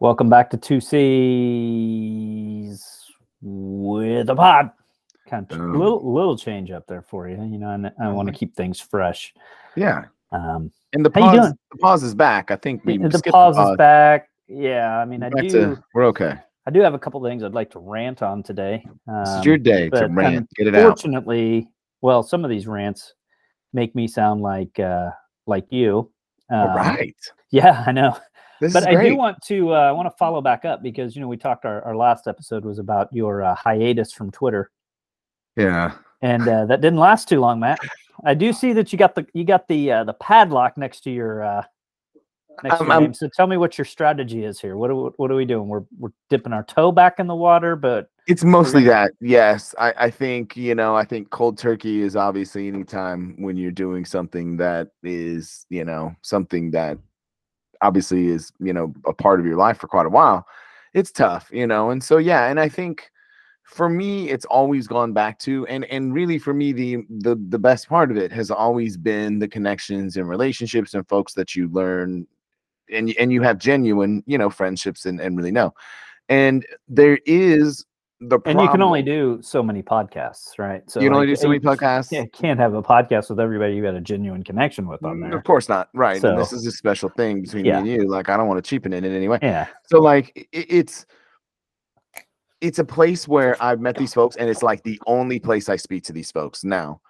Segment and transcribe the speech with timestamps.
[0.00, 1.10] Welcome back to Two C's
[3.42, 4.70] with a pod.
[5.28, 5.78] Kind of Boom.
[5.78, 7.36] little little change up there for you.
[7.36, 9.34] You know, and I want to keep things fresh.
[9.76, 10.06] Yeah.
[10.32, 12.50] Um, And the pause, the pause is back.
[12.50, 13.76] I think we the skipped pause is pause.
[13.76, 14.28] back.
[14.48, 15.48] Yeah, I mean, I do.
[15.50, 16.34] to- we're okay.
[16.66, 18.82] I do have a couple of things I'd like to rant on today.
[19.06, 20.48] This Um, is your day to rant.
[20.56, 20.82] Get it out.
[20.82, 21.68] Fortunately,
[22.00, 23.12] well, some of these rants
[23.74, 25.10] make me sound like uh,
[25.46, 26.10] like you.
[26.50, 27.14] Um, right.
[27.52, 28.16] Yeah, I know.
[28.60, 31.16] This but is I do want to uh, I want to follow back up because
[31.16, 34.70] you know we talked our, our last episode was about your uh, hiatus from Twitter,
[35.56, 35.92] yeah.
[36.20, 37.78] and uh, that didn't last too long, Matt.
[38.24, 41.10] I do see that you got the you got the uh, the padlock next to
[41.10, 41.62] your uh,
[42.62, 43.14] next to your name.
[43.14, 44.76] So tell me what your strategy is here.
[44.76, 45.66] What are, we- what are we doing?
[45.66, 49.12] We're we're dipping our toe back in the water, but It's mostly that.
[49.20, 49.74] Yes.
[49.78, 54.04] I, I think, you know, I think cold turkey is obviously anytime when you're doing
[54.04, 56.98] something that is, you know, something that
[57.82, 60.46] obviously is, you know, a part of your life for quite a while.
[60.94, 61.90] It's tough, you know.
[61.90, 63.10] And so yeah, and I think
[63.64, 67.58] for me it's always gone back to and and really for me the the the
[67.58, 71.68] best part of it has always been the connections and relationships and folks that you
[71.68, 72.26] learn
[72.92, 75.72] and and you have genuine, you know, friendships and and really know.
[76.28, 77.84] And there is
[78.22, 80.82] the and you can only do so many podcasts, right?
[80.90, 82.10] So you can only do so many podcasts.
[82.10, 85.30] can't, can't have a podcast with everybody you got a genuine connection with on Mm,
[85.30, 85.38] there.
[85.38, 85.88] Of course not.
[85.94, 86.22] Right.
[86.22, 87.80] and this is a special thing between Yeah.
[87.80, 88.08] me and you.
[88.08, 89.38] Like I don't want to cheapen it in any way.
[89.42, 91.06] Yeah, So like i- it's
[92.60, 95.76] it's a place where I've met these folks and it's like the only place I
[95.76, 97.00] speak to these folks now.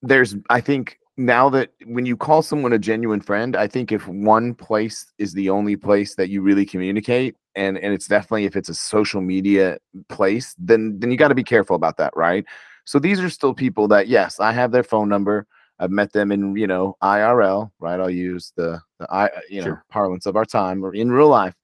[0.00, 4.06] There's I think now that when you call someone a genuine friend, I think if
[4.08, 8.56] one place is the only place that you really communicate and and it's definitely if
[8.56, 12.44] it's a social media place, then then you got to be careful about that, right?
[12.84, 15.46] So these are still people that yes, I have their phone number.
[15.80, 18.00] I've met them in, you know, IRL, right?
[18.00, 19.84] I'll use the, the I, you know, Sure.
[19.90, 21.54] parlance of our time or in real life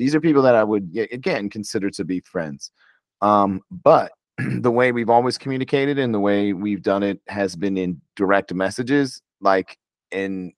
[0.00, 2.72] these are people that I would again consider to be friends.
[3.20, 4.12] Um, but
[4.60, 8.52] the way we've always communicated and the way we've done it has been in direct
[8.54, 9.78] messages, like
[10.10, 10.52] in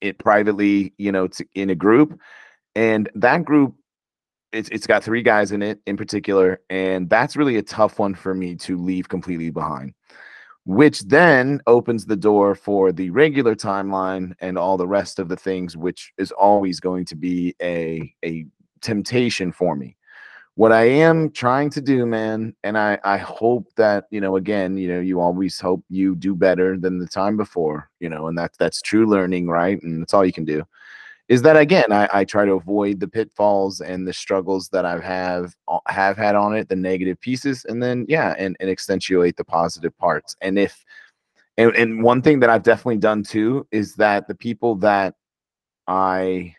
[0.00, 2.18] it privately, you know, in a group.
[2.74, 3.74] And that group,
[4.52, 8.14] it's it's got three guys in it in particular, and that's really a tough one
[8.14, 9.92] for me to leave completely behind.
[10.64, 15.36] Which then opens the door for the regular timeline and all the rest of the
[15.36, 18.46] things, which is always going to be a a
[18.80, 19.97] temptation for me.
[20.58, 24.76] What I am trying to do, man, and I I hope that you know again,
[24.76, 28.36] you know, you always hope you do better than the time before, you know, and
[28.36, 29.80] that's that's true learning, right?
[29.84, 30.64] And that's all you can do.
[31.28, 34.98] Is that again, I, I try to avoid the pitfalls and the struggles that I
[34.98, 39.36] have uh, have had on it, the negative pieces, and then yeah, and, and accentuate
[39.36, 40.34] the positive parts.
[40.42, 40.84] And if
[41.56, 45.14] and, and one thing that I've definitely done too is that the people that
[45.86, 46.56] I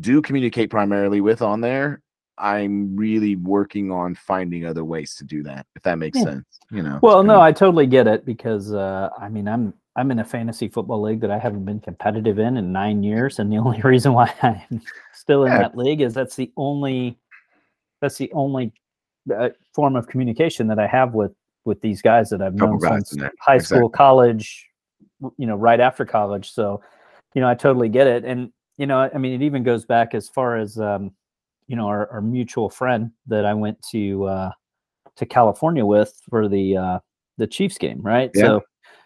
[0.00, 2.00] do communicate primarily with on there,
[2.40, 5.66] I'm really working on finding other ways to do that.
[5.76, 6.24] If that makes Yeah.
[6.24, 6.98] sense, you know.
[7.02, 10.68] Well, no, I totally get it because uh, I mean, I'm I'm in a fantasy
[10.68, 14.12] football league that I haven't been competitive in in nine years, and the only reason
[14.12, 14.80] why I'm
[15.12, 15.58] still in Yeah.
[15.58, 17.18] that league is that's the only
[18.00, 18.72] that's the only
[19.34, 21.32] uh, form of communication that I have with
[21.64, 23.76] with these guys that I've known since high Exactly.
[23.76, 24.66] school, college,
[25.36, 26.50] you know, right after college.
[26.50, 26.80] So,
[27.34, 30.14] you know, I totally get it, and you know, I mean, it even goes back
[30.14, 31.12] as far as um,
[31.70, 34.50] you know, our, our mutual friend that I went to uh,
[35.14, 36.98] to California with for the uh,
[37.38, 38.32] the Chiefs game, right?
[38.34, 38.42] Yeah.
[38.42, 38.62] So,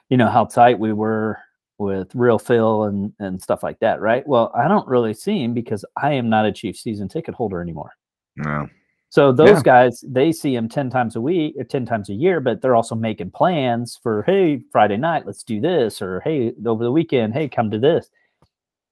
[0.08, 1.38] you know how tight we were
[1.76, 4.26] with Real Phil and and stuff like that, right?
[4.26, 7.60] Well, I don't really see him because I am not a Chiefs season ticket holder
[7.60, 7.91] anymore.
[8.36, 8.66] No.
[9.10, 9.62] So those Yeah.
[9.62, 12.75] guys, they see him 10 times a week or 10 times a year, but they're
[12.75, 17.34] also making plans for, hey, Friday night, let's do this, or hey, over the weekend,
[17.34, 18.08] hey, come to this.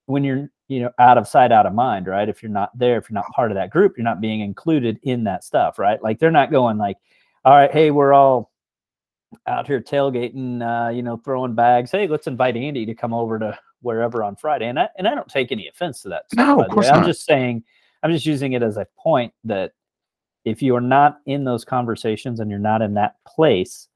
[0.06, 2.28] When you're, you know, out of sight, out of mind, right?
[2.28, 4.98] If you're not there, if you're not part of that group, you're not being included
[5.02, 6.02] in that stuff, right?
[6.02, 6.96] Like they're not going like,
[7.44, 8.50] all right, hey, we're all
[9.46, 11.90] out here tailgating, uh, you know, throwing bags.
[11.90, 14.66] Hey, let's invite Andy to come over to wherever on Friday.
[14.66, 16.30] And I and I don't take any offense to that.
[16.30, 16.92] stuff, No, of course way.
[16.92, 17.62] I'm just saying,
[18.02, 19.72] I'm just using it as a point that
[20.46, 23.88] if you are not in those conversations and you're not in that place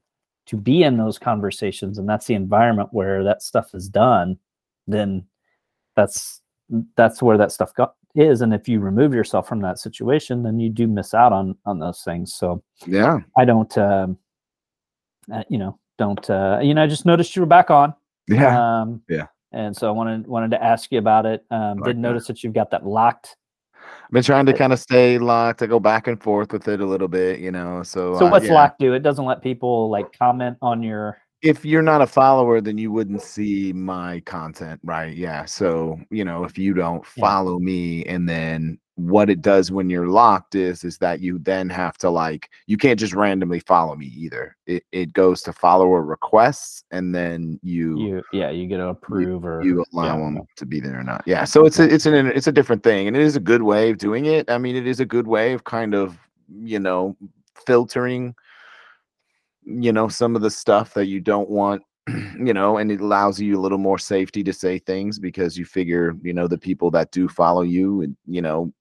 [0.46, 4.38] to be in those conversations and that's the environment where that stuff is done
[4.87, 5.25] then
[5.96, 6.40] that's
[6.96, 10.58] that's where that stuff go- is and if you remove yourself from that situation then
[10.58, 13.18] you do miss out on on those things so Yeah.
[13.36, 14.16] i don't um
[15.32, 17.94] uh, you know don't uh you know i just noticed you were back on
[18.28, 18.80] Yeah.
[18.80, 19.26] um Yeah.
[19.52, 22.00] and so i wanted wanted to ask you about it um Like did that.
[22.00, 23.36] notice that you've got that locked
[24.04, 25.62] I've been trying to kind of stay locked.
[25.62, 27.82] I go back and forth with it a little bit, you know.
[27.84, 28.54] So So uh, what's yeah.
[28.54, 28.94] lock do?
[28.94, 32.90] It doesn't let people like comment on your if you're not a follower, then you
[32.90, 35.16] wouldn't see my content, right?
[35.16, 35.44] Yeah.
[35.44, 37.22] So, you know, if you don't Yeah.
[37.22, 41.69] follow me and then what it does when you're locked is is that you then
[41.69, 44.56] have to like you can't just randomly follow me either.
[44.66, 49.44] It it goes to follower requests and then you You yeah, you get to approve
[49.44, 51.22] or you allow yeah, them to be there or not.
[51.26, 51.44] Yeah.
[51.44, 53.90] So it's a, it's an it's a different thing and it is a good way
[53.90, 54.50] of doing it.
[54.50, 56.19] I mean, it is a good way of kind of,
[56.49, 57.16] you know,
[57.66, 58.34] filtering
[59.66, 63.40] you know some of the stuff that you don't want you know and it allows
[63.40, 66.90] you a little more safety to say things because you figure you know the people
[66.90, 68.72] that do follow you and you know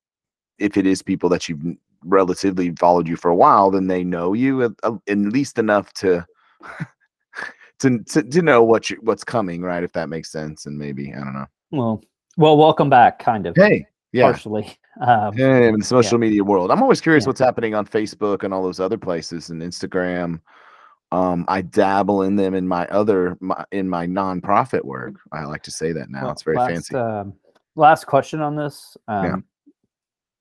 [0.60, 1.64] if it is people that you've
[2.04, 5.92] relatively followed you for a while then they know you at, uh, at least enough
[5.94, 6.24] to
[7.80, 11.12] to, to to know what you what's coming right if that makes sense and maybe
[11.14, 12.04] i don't know Well,
[12.38, 14.78] well, welcome back, kind of hey yeah partially.
[15.02, 16.72] Um, yeah, in the social media world.
[16.72, 17.32] I'm always curious Yeah.
[17.32, 20.40] what's happening on Facebook and all those other places and Instagram.
[21.12, 25.16] Um, I dabble in them in my other my, in my nonprofit work.
[25.32, 26.24] I like to say that now.
[26.24, 26.96] well, it's very last, fancy.
[26.96, 27.34] Um,
[27.76, 28.98] last question on this.
[29.08, 29.46] Um,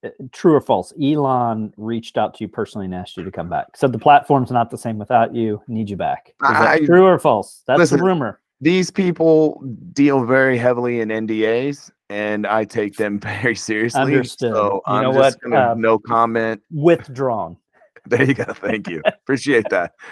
[0.05, 0.93] uh, True or false?
[1.03, 3.77] Elon reached out to you personally and asked you to come back.
[3.77, 5.63] Said the platform's not the same without you.
[5.69, 6.35] Need you back.
[6.43, 7.63] I- true or false?
[7.67, 8.41] That's listen, the rumor.
[8.61, 9.63] These people
[9.93, 14.01] deal very heavily in NDAs, and I take them very seriously.
[14.01, 14.53] Understood.
[14.53, 16.63] So You I'm know just what, gonna uh, no comment.
[16.71, 17.57] Withdrawn.
[18.07, 18.45] There you go.
[18.45, 19.01] Thank you.
[19.07, 19.93] Appreciate that.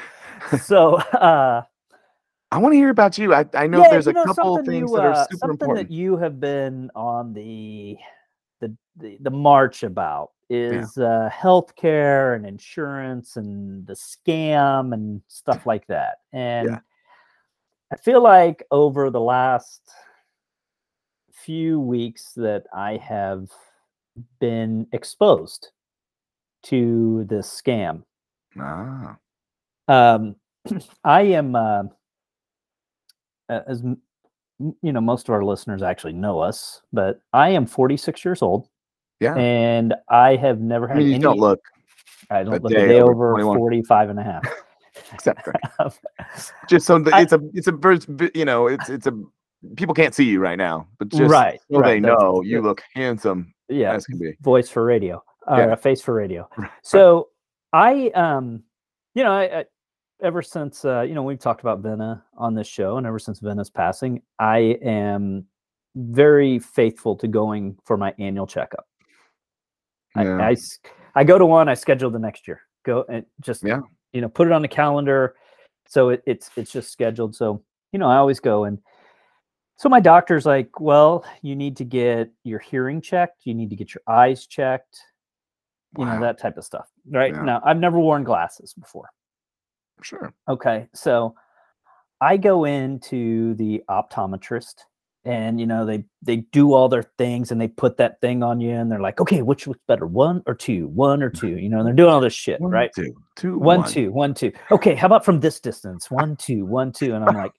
[0.61, 1.63] so uh,
[2.51, 3.35] I want to hear about you.
[3.35, 5.51] I, I know yeah, there's a know, couple things you, that are uh, super something
[5.51, 5.89] important.
[5.89, 7.97] that you have been on the
[8.61, 15.65] the the, the march about is uh, healthcare and insurance and the scam and stuff
[15.65, 16.19] like that.
[16.33, 16.79] And
[17.91, 19.81] I feel like over the last
[21.33, 23.51] few weeks that I have
[24.41, 25.71] been exposed
[26.65, 28.05] to this scam
[28.61, 29.17] ah,
[29.89, 30.37] um,
[31.05, 31.83] I am, uh,
[33.49, 38.43] as you know, most of our listeners actually know us, but I am 46 years
[38.43, 38.69] old,
[39.21, 39.35] yeah.
[39.35, 41.23] and I have never I had mean, you any.
[41.23, 41.61] don't look
[42.31, 43.59] I don't a look a day day over over 21.
[43.59, 44.43] 45 and a half.
[45.13, 45.53] exactly.
[46.69, 49.13] just so that I- it's a it's a vi- you know it's it's a
[49.77, 51.61] people can't see you right now but just right.
[51.71, 53.93] so right, they know you look handsome Yeah.
[53.95, 55.73] as can be Voice for radio, or Yeah.
[55.73, 56.49] a face for radio.
[56.83, 57.29] So
[57.73, 58.63] I, um,
[59.15, 59.65] you know, I, I
[60.23, 63.41] ever since uh, you know we've talked about Venna on this show, and ever since
[63.41, 65.47] Venna's passing, I am
[65.95, 68.87] very faithful to going for my annual checkup.
[70.17, 70.57] I, I, I
[71.15, 72.61] I go to one, I schedule the next year.
[72.85, 73.81] Go and just Yeah.
[74.13, 75.35] you know put it on the calendar,
[75.87, 77.35] so it, it's it's just scheduled.
[77.35, 77.63] So
[77.93, 78.79] you know I always go and.
[79.79, 83.47] So my doctor's like, well, you need to get your hearing checked.
[83.47, 85.01] You need to get your eyes checked
[85.99, 87.33] you know that type of stuff right?
[87.33, 87.43] Yeah.
[87.43, 89.09] now i've never worn glasses before.
[90.03, 90.33] Sure.
[90.49, 91.35] Okay so
[92.21, 94.75] i go into the optometrist
[95.25, 98.61] and you know they they do all their things and they put that thing on
[98.61, 101.69] you and they're like okay which looks better one or two one or two you
[101.69, 102.93] know and they're doing all this shit One, right?
[102.95, 104.53] two two one two one two.
[104.73, 107.15] Okay how about from this distance one two one two?
[107.15, 107.53] And i'm like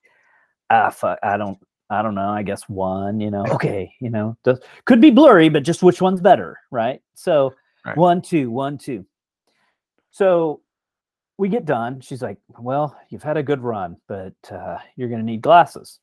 [0.69, 1.57] ah fuck i don't
[1.89, 5.47] i don't know i guess one you know okay you know does, could be blurry
[5.47, 7.01] but just which one's better right?
[7.15, 7.53] So
[7.85, 7.97] Right.
[7.97, 9.05] one two one two
[10.13, 10.61] so
[11.37, 15.23] we get done she's like well you've had a good run but uh, you're gonna
[15.23, 15.99] need glasses.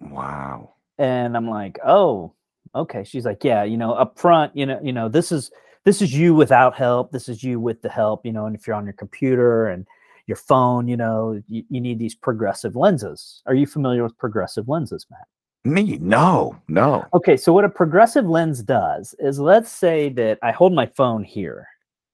[0.00, 0.74] Wow.
[0.98, 2.34] And i'm like oh
[2.74, 3.02] okay.
[3.02, 5.50] She's like yeah you know up front you know you know this is
[5.84, 8.66] this is you without help this is you with the help you know and if
[8.66, 9.86] you're on your computer and
[10.26, 13.42] your phone you know you, you need these progressive lenses.
[13.46, 15.26] Are you familiar with progressive lenses matt?
[15.64, 15.96] Me?
[15.98, 17.06] No no.
[17.14, 21.24] Okay so what a progressive lens does is let's say that i hold my phone
[21.24, 21.66] here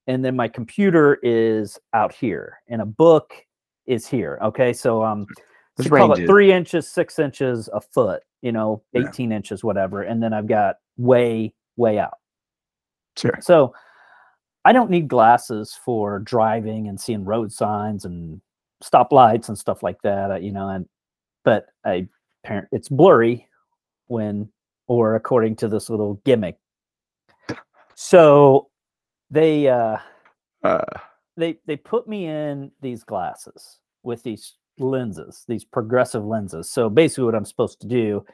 [0.07, 3.33] and then my computer is out here and a book
[3.87, 4.73] is here okay?
[4.73, 5.27] So um
[5.81, 9.09] so call it three inches six inches a foot you know Yeah.
[9.09, 12.19] 18 inches whatever and then i've got way way out.
[13.17, 13.39] Sure.
[13.41, 13.75] So
[14.65, 18.41] i don't need glasses for driving and seeing road signs and
[18.83, 20.89] stoplights and stuff like that uh, you know and
[21.45, 22.07] but i
[22.73, 23.49] it's blurry
[24.07, 24.49] when
[24.87, 26.57] or according to this little gimmick.
[27.95, 28.69] So
[29.30, 29.99] they uh
[30.62, 30.85] uh
[31.37, 36.71] they they put me in these glasses with these lenses, these progressive lenses.
[36.71, 38.25] So basically, what I'm supposed to do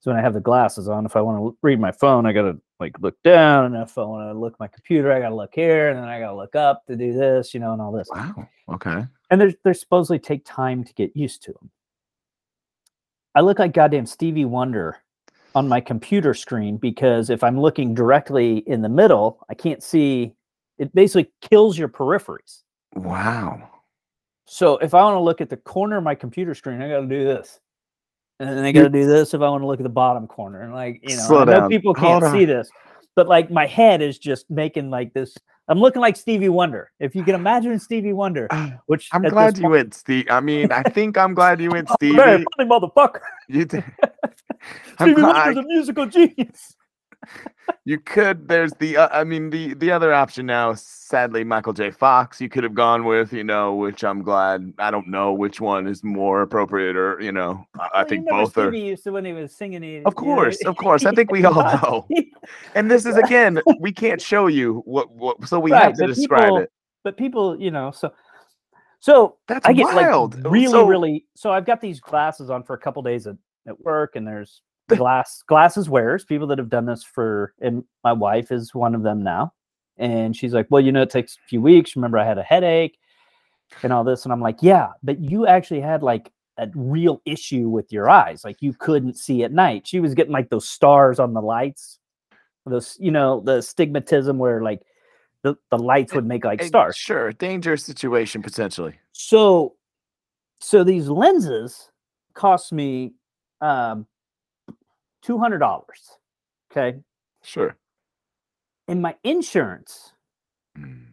[0.00, 2.32] is when I have the glasses on, if I want to read my phone, I
[2.32, 5.54] gotta like look down, and if I want to look my computer, I gotta look
[5.54, 8.08] here, and then I gotta look up to do this, you know, and all this.
[8.10, 11.70] wow okay And they're they're supposedly take time to get used to them.
[13.34, 14.98] I look like goddamn Stevie Wonder
[15.54, 20.34] on my computer screen because if I'm looking directly in the middle, I can't see.
[20.78, 22.62] It basically kills your peripheries.
[22.94, 23.68] wow
[24.46, 27.00] So if I want to look at the corner of my computer screen, I got
[27.00, 27.60] to do this.
[28.40, 30.26] And then I got to do this if I want to look at the bottom
[30.26, 30.62] corner.
[30.62, 31.68] And like, you know, Slow I know down.
[31.70, 32.68] people can't see this,
[33.14, 35.36] but like my head is just making like this.
[35.68, 36.90] I'm looking like Stevie Wonder.
[36.98, 40.26] If you can imagine Stevie Wonder, ah, which I'm glad you point- went, Steve.
[40.28, 43.20] I mean, I think I'm glad you went, Oh, very funny motherfucker.
[43.48, 43.84] You did.
[44.98, 46.74] I'm Stevie Wonder's a musical genius.
[47.84, 48.48] You could.
[48.48, 48.96] There's the.
[48.96, 50.74] Uh, I mean, the the other option now.
[50.74, 51.90] Sadly, Michael J.
[51.90, 52.40] Fox.
[52.40, 53.32] You could have gone with.
[53.32, 54.72] You know, which I'm glad.
[54.78, 58.08] I don't know which one is more appropriate, or you know, I, I Well, you
[58.08, 58.72] think both are.
[58.74, 59.82] Used to when he was singing.
[59.82, 61.04] He, Of you know, course, of course.
[61.04, 62.08] I think we all know.
[62.74, 65.10] And this is again, we can't show you what.
[65.12, 66.72] what so we have to describe people- it.
[67.04, 68.12] but people, you know, so
[69.00, 70.42] so That's I get wild.
[70.42, 71.26] like really, So- really.
[71.36, 73.36] So I've got these glasses on for a couple days at,
[73.68, 74.60] at work, and there's
[74.96, 79.02] glass glasses wearers, people that have done this for, and my wife is one of
[79.02, 79.52] them now.
[79.98, 81.96] And she's like, "Well, you know, it takes a few weeks.
[81.96, 82.98] Remember, I had a headache
[83.82, 87.68] and all this." And I'm like, "Yeah, but you actually had like a real issue
[87.68, 88.44] with your eyes.
[88.44, 89.86] Like you couldn't see at night.
[89.86, 91.98] She was getting like those stars on the lights,
[92.66, 94.82] those, you know, the stigmatism where like."
[95.44, 96.94] The, the lights would make like Eh, stars.
[96.96, 98.94] Sure, dangerous situation potentially.
[99.10, 99.74] So,
[100.60, 101.90] so these lenses
[102.34, 103.14] cost me
[103.60, 104.06] um,
[105.22, 106.18] two hundred dollars.
[106.70, 106.98] Okay,
[107.42, 107.76] Sure.
[108.88, 110.12] and my insurance
[110.78, 111.08] Mm.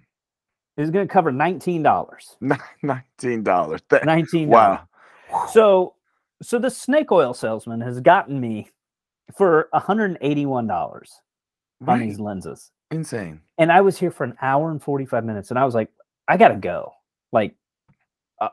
[0.77, 2.37] is going to cover nineteen dollars.
[2.81, 3.81] Nineteen dollars.
[4.05, 4.87] Nineteen Wow.
[5.51, 5.93] So,
[6.41, 8.69] so the snake oil salesman has gotten me
[9.37, 11.11] for one hundred and eighty-one dollars
[11.87, 13.41] on these lenses, Insane.
[13.57, 15.89] and I was here for an hour and forty-five minutes, and I was like,
[16.27, 16.93] I gotta go.
[17.31, 17.53] Like,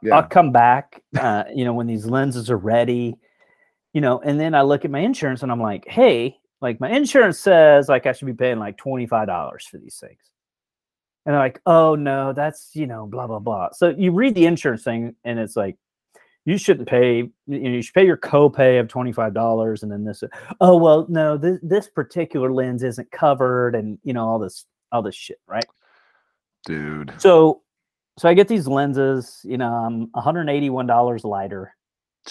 [0.02, 0.16] Yeah.
[0.16, 1.02] I'll come back.
[1.18, 3.16] Uh, you know, when these lenses are ready.
[3.96, 6.90] You know, and then I look at my insurance, and I'm like, hey, like my
[6.90, 10.20] insurance says like I should be paying like twenty-five dollars for these things.
[11.24, 13.70] And they're like, oh no, that's you know, blah blah blah.
[13.72, 15.78] So you read the insurance thing, and it's like,
[16.44, 17.30] you shouldn't pay.
[17.46, 20.22] You know, you should pay your copay of twenty five dollars, and then this.
[20.60, 25.00] Oh well, no, this this particular lens isn't covered, and you know all this all
[25.00, 25.64] this shit, right?
[26.66, 27.14] Dude.
[27.16, 27.62] So,
[28.18, 29.40] so I get these lenses.
[29.42, 30.44] You know, I'm one hundred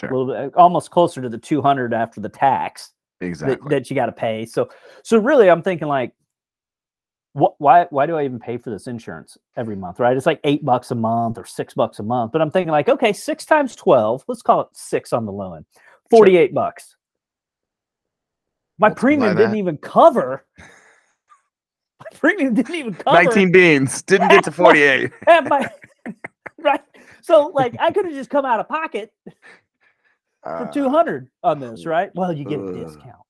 [0.04, 2.22] eighty one dollars lighter, a little bit uh, almost closer to the two hundred after
[2.22, 3.70] the tax that, Exactly.
[3.70, 4.46] that you got to pay.
[4.46, 4.70] So,
[5.04, 6.12] so really, I'm thinking like,
[7.34, 7.56] what?
[7.60, 7.86] Why?
[7.90, 10.00] Why do I even pay for this insurance every month?
[10.00, 10.16] Right?
[10.16, 12.32] It's like eight bucks a month or six bucks a month.
[12.32, 14.24] But I'm thinking like, okay, six times twelve.
[14.28, 15.66] Let's call it six on the low end.
[15.74, 15.84] Sure.
[16.10, 16.96] Forty eight bucks.
[18.78, 20.46] My Multiply premium didn't even cover.
[20.60, 23.24] My premium didn't even cover.
[23.24, 24.02] 19 beans.
[24.02, 25.12] Didn't get to Half my- 48.
[25.50, 25.70] my-
[26.60, 26.82] right.
[27.22, 29.14] So like, I could have just come out of pocket
[30.46, 32.12] for Uh, 200 on this, right?
[32.16, 33.22] Well, you get a discount.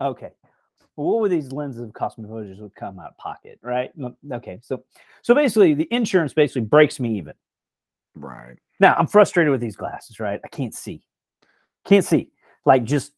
[0.00, 0.30] Okay.
[0.96, 3.90] Well, what would these lenses of cost me voters would come out of pocket, right?
[4.32, 4.58] Okay.
[4.62, 4.84] So,
[5.22, 7.34] so basically the insurance basically breaks me even.
[8.14, 8.56] Right.
[8.80, 10.40] Now I'm frustrated with these glasses, right?
[10.44, 11.02] I can't see,
[11.84, 12.30] can't see
[12.66, 13.12] like just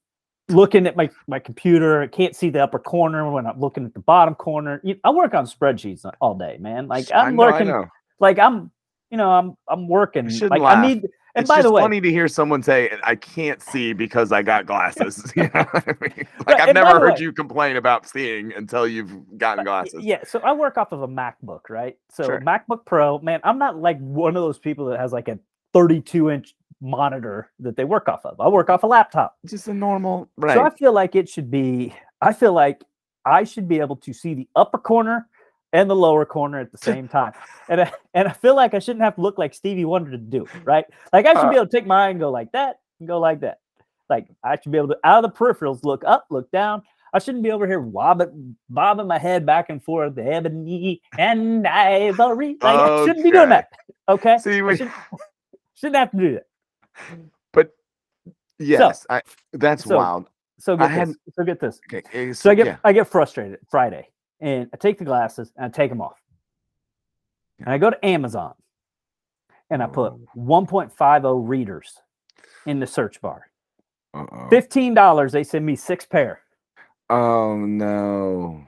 [0.48, 2.02] looking at my, my computer.
[2.02, 4.80] I can't see the upper corner when I'm looking at the bottom corner.
[4.84, 6.86] You- I work on spreadsheets all day, man.
[6.86, 7.66] Like I I'm know, working,
[8.20, 8.70] like I'm,
[9.10, 10.28] you know, I'm, I'm working.
[10.50, 10.78] Like laugh.
[10.78, 13.60] I need, and it's by just the way, funny to hear someone say, "I can't
[13.60, 16.26] see because I got glasses." you know I mean?
[16.46, 20.04] Like Right, I've never heard way- you complain about seeing until you've gotten glasses.
[20.04, 21.96] Yeah, so I work off of a MacBook, right?
[22.10, 22.40] So Sure.
[22.40, 25.38] MacBook Pro, man, I'm not like one of those people that has like a
[25.72, 28.38] 32 inch monitor that they work off of.
[28.40, 29.36] I work off a laptop.
[29.46, 30.54] Just a normal, right?
[30.54, 32.82] So I feel like it should be, I feel like
[33.24, 35.28] I should be able to see the upper corner
[35.74, 37.32] and the lower corner at the same time.
[37.68, 40.16] And I, and I feel like I shouldn't have to look like Stevie Wonder to
[40.16, 40.86] do it, right?
[41.12, 41.50] Like I should Uh.
[41.50, 43.58] be able to take my eye and go like that and go like that.
[44.08, 46.82] Like I should be able to out of the peripherals look up, look down.
[47.12, 52.56] I shouldn't be over here wobbing, bobbing my head back and forth, ebony and ivory.
[52.60, 53.68] Like I shouldn't be doing that.
[54.08, 54.94] Okay, see, I we, shouldn't,
[55.76, 56.46] shouldn't have to do that.
[57.52, 57.70] but
[58.58, 60.26] yes, I, that's so wild.
[60.58, 61.16] So I get had- this.
[61.34, 61.80] So get this.
[61.88, 64.08] Okay, eh, So I get yeah, I get frustrated Friday,
[64.44, 66.20] and I take the glasses and I take them off,
[67.60, 68.54] and I go to Amazon,
[69.70, 70.20] and I put Oh.
[70.36, 71.98] 1.50 readers
[72.66, 73.50] in the search bar.
[74.12, 74.48] uh-oh.
[74.50, 75.32] Fifteen dollars.
[75.32, 76.42] They send me six pair,
[77.10, 78.64] Oh no!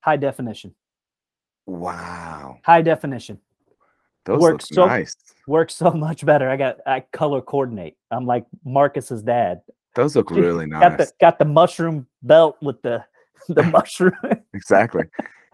[0.00, 0.74] high definition,
[1.66, 3.38] Wow, high definition.
[4.24, 5.14] those Works so- nice.
[5.46, 6.48] Works so much better.
[6.48, 7.96] I got I color coordinate.
[8.12, 9.62] I'm like Marcus's dad.
[9.96, 11.12] Those look really Got the nice.
[11.20, 13.04] got the mushroom belt with the
[13.48, 14.12] the mushroom.
[14.54, 15.04] Exactly.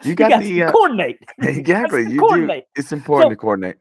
[0.02, 1.18] You you got the to uh, coordinate.
[1.38, 2.02] exactly.
[2.02, 2.18] You do.
[2.18, 2.64] coordinate.
[2.76, 3.76] It's important So- to coordinate.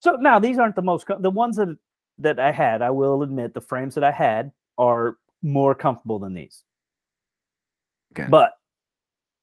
[0.00, 1.76] So now these aren't the most the ones that
[2.18, 2.82] that I had.
[2.82, 6.62] I will admit the frames that I had are more comfortable than these.
[8.12, 8.28] Okay.
[8.30, 8.52] But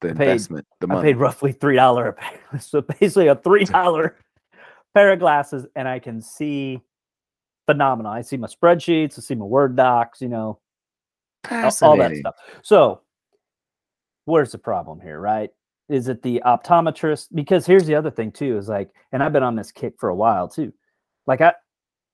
[0.00, 2.40] The paid- investment, the I paid roughly three dollar a pair.
[2.60, 4.16] So basically a three dollar
[4.94, 6.80] pair of glasses and I can see
[7.66, 8.08] phenomena.
[8.08, 10.58] I see my spreadsheets, I see my Word docs, you know,
[11.50, 12.34] all that stuff.
[12.62, 13.02] So,
[14.26, 15.50] where's the problem here, right?
[15.88, 17.28] Is it the optometrist?
[17.34, 20.10] Because here's the other thing too is like, and I've been on this kick for
[20.10, 20.72] a while too.
[21.26, 21.54] Like I,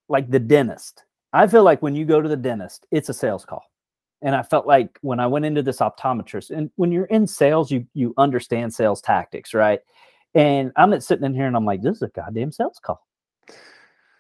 [0.09, 1.05] like the dentist.
[1.33, 3.65] I feel like when you go to the dentist, it's a sales call.
[4.21, 7.73] And I felt like when I went into this optometrist, and when you're in sales,
[7.73, 9.81] you you understand sales tactics, right?
[10.35, 13.05] And I'm sitting in here and I'm like, this is a goddamn sales call.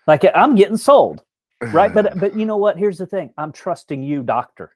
[0.08, 1.22] Like I'm getting sold
[1.70, 4.72] right but but you know what here's the thing i'm trusting you doctor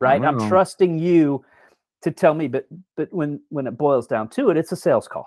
[0.00, 1.44] right i'm trusting you
[2.02, 2.66] to tell me but
[2.96, 5.26] but when when it boils down to it it's a sales call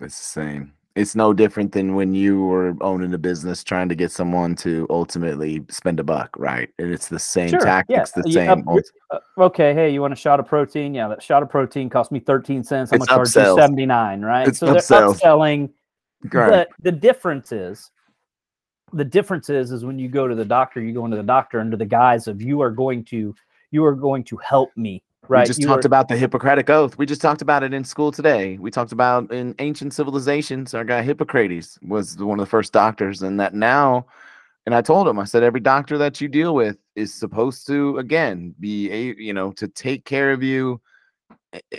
[0.00, 0.72] It's the same.
[0.96, 4.86] It's no different than when you were owning a business trying to get someone to
[4.90, 6.70] ultimately spend a buck, right?
[6.78, 8.68] And it's the same Sure, yeah, tactics, the yeah, same.
[8.68, 8.78] uh,
[9.10, 12.12] uh, okay hey you want a shot of protein yeah that shot of protein cost
[12.12, 15.70] me 13 cents i'm gonna charge you 79 right It's so they're upselling
[16.32, 16.50] Right.
[16.50, 17.90] but the difference is
[18.92, 21.58] the difference is is when you go to the doctor you go into the doctor
[21.60, 23.34] under the guise of you are going to
[23.72, 26.68] you are going to help me right We just You talked are- about the Hippocratic
[26.70, 26.96] Oath.
[26.98, 28.58] We just talked about it in school today.
[28.58, 33.22] We talked about in ancient civilizations, our guy Hippocrates was one of the first doctors,
[33.22, 34.06] and that now,
[34.66, 37.98] and I told him, I said, every doctor that you deal with is supposed to,
[37.98, 40.80] again, be a, you know, to take care of you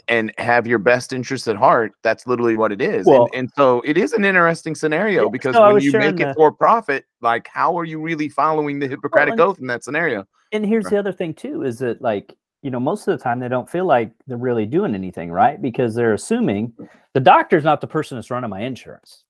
[0.08, 1.92] and have your best interests at heart.
[2.02, 3.06] That's literally what it is.
[3.06, 6.34] Well- and, and so it is an interesting scenario because I when you make it
[6.36, 10.26] for profit, like how are you really following the Hippocratic and- Oath in that scenario?
[10.54, 10.92] and here's Right.
[10.92, 12.34] the other thing too is that like
[12.66, 15.62] you know most of the time they don't feel like they're really doing anything right?
[15.62, 16.74] Because they're assuming
[17.14, 19.24] the doctor's not the person that's running my insurance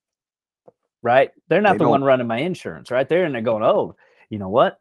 [1.02, 1.32] right?
[1.50, 3.08] They're not They the one running my insurance right?
[3.08, 3.94] They're and they're going oh
[4.30, 4.80] you know what?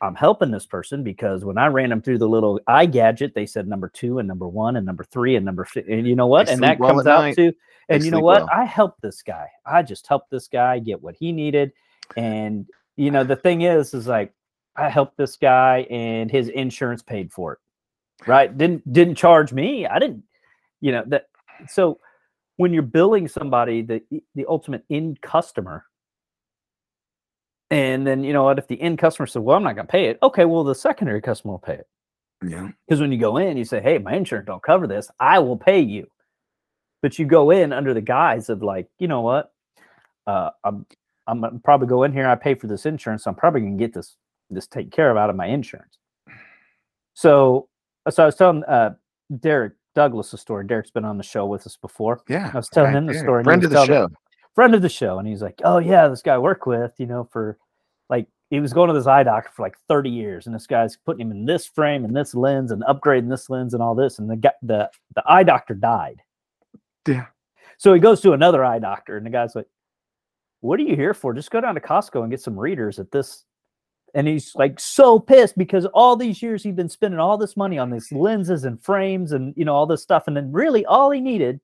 [0.00, 3.44] I'm helping this person because when i ran them through the little eye gadget they
[3.44, 6.28] said number two and number one and number three and number fi- and you know
[6.28, 6.48] what?
[6.48, 7.36] And that well comes out night.
[7.36, 7.52] to
[7.88, 8.42] They and you know what?
[8.42, 8.50] well.
[8.54, 9.48] i helped this guy.
[9.66, 11.72] I just helped this guy get what he needed.
[12.16, 14.32] And you know the thing is is like
[14.76, 17.58] i helped this guy and his insurance paid for it
[18.26, 20.22] right didn't didn't charge me i didn't
[20.80, 21.26] you know that
[21.68, 21.98] so
[22.56, 24.02] when you're billing somebody the
[24.34, 25.84] the ultimate end customer
[27.70, 29.90] and then you know what if the end customer said well i'm not going to
[29.90, 31.88] pay it okay well the secondary customer will pay it
[32.42, 32.70] Yeah.
[32.86, 35.10] because when you go in, you say, "Hey, my insurance don't cover this.
[35.18, 36.06] I will pay you."
[37.02, 39.52] But you go in under the guise of like, you know what?
[40.26, 40.86] Uh, I'm
[41.26, 42.28] I'm gonna probably go in here.
[42.28, 43.24] I pay for this insurance.
[43.24, 44.16] So I'm probably gonna get this
[44.50, 45.98] this taken care of out of my insurance.
[47.14, 47.68] So,
[48.10, 48.94] so I was telling uh,
[49.40, 50.66] Derek Douglas story.
[50.66, 52.20] Derek's been on the show with us before.
[52.28, 52.50] Yeah.
[52.52, 53.42] I was telling right him the story.
[53.42, 54.08] Friend of the show.
[54.54, 57.06] friend of the show, and he's like, "Oh yeah, this guy I work with, you
[57.06, 57.58] know, for
[58.08, 60.96] like he was going to this eye doctor for like 30 years, and this guy's
[60.96, 64.18] putting him in this frame and this lens and upgrading this lens and all this,
[64.18, 66.22] and the guy, the the eye doctor died.
[67.08, 67.26] Yeah.
[67.78, 69.66] So he goes to another eye doctor, and the guy's like,
[70.60, 71.32] "What are you here for?
[71.32, 73.45] Just go down to Costco and get some readers at this."
[74.16, 77.78] And he's like so pissed because all these years he'd been spending all this money
[77.78, 81.10] on these lenses and frames and you know all this stuff, and then really all
[81.10, 81.60] he needed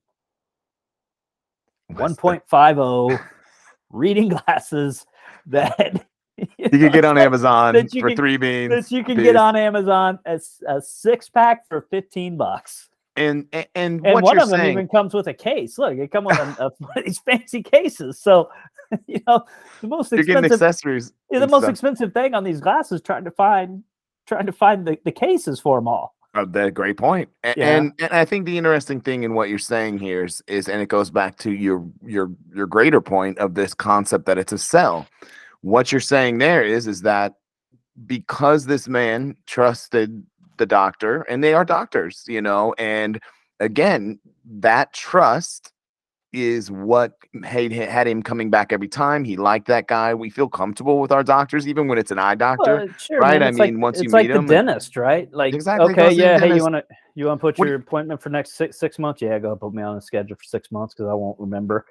[1.91, 3.19] 1.50
[3.89, 5.05] reading glasses
[5.47, 6.05] that
[6.37, 8.69] You can get on Amazon that you for can- three beans.
[8.69, 12.89] that you can get on Amazon as a six pack for 15 bucks.
[13.15, 15.77] And and, and And one of them saying, even comes with a case.
[15.77, 18.19] Look, it comes with a, a, one of these fancy cases.
[18.19, 18.49] So,
[19.07, 19.43] you know,
[19.81, 21.13] the most you're expensive, accessories.
[21.31, 21.71] yeah, the most stuff.
[21.71, 23.83] expensive thing on these glasses trying to find
[24.27, 26.15] trying to find the, the cases for them all.
[26.35, 27.29] Oh, that great point.
[27.43, 27.77] A- Yeah.
[27.77, 30.81] And and I think the interesting thing in what you're saying here is, is and
[30.81, 34.57] it goes back to your your your greater point of this concept that it's a
[34.57, 35.07] sell.
[35.61, 37.33] What you're saying there is is that
[38.05, 40.25] because this man trusted
[40.57, 43.19] the doctor and they are doctors, you know, and
[43.59, 45.72] again, that trust
[46.33, 49.23] is what had, had him coming back every time.
[49.23, 50.13] He liked that guy.
[50.13, 52.75] We feel comfortable with our doctors, even when it's an eye doctor.
[52.77, 53.41] Well, sure, right?
[53.41, 55.31] I it's like- mean, once you it's like meet and- dentist, right?
[55.33, 56.83] Like, Exactly, okay, yeah, hey, you want to
[57.15, 59.21] you want to put What your appointment for next six six months?
[59.21, 61.85] Yeah, go put me on a schedule for six months because I won't remember.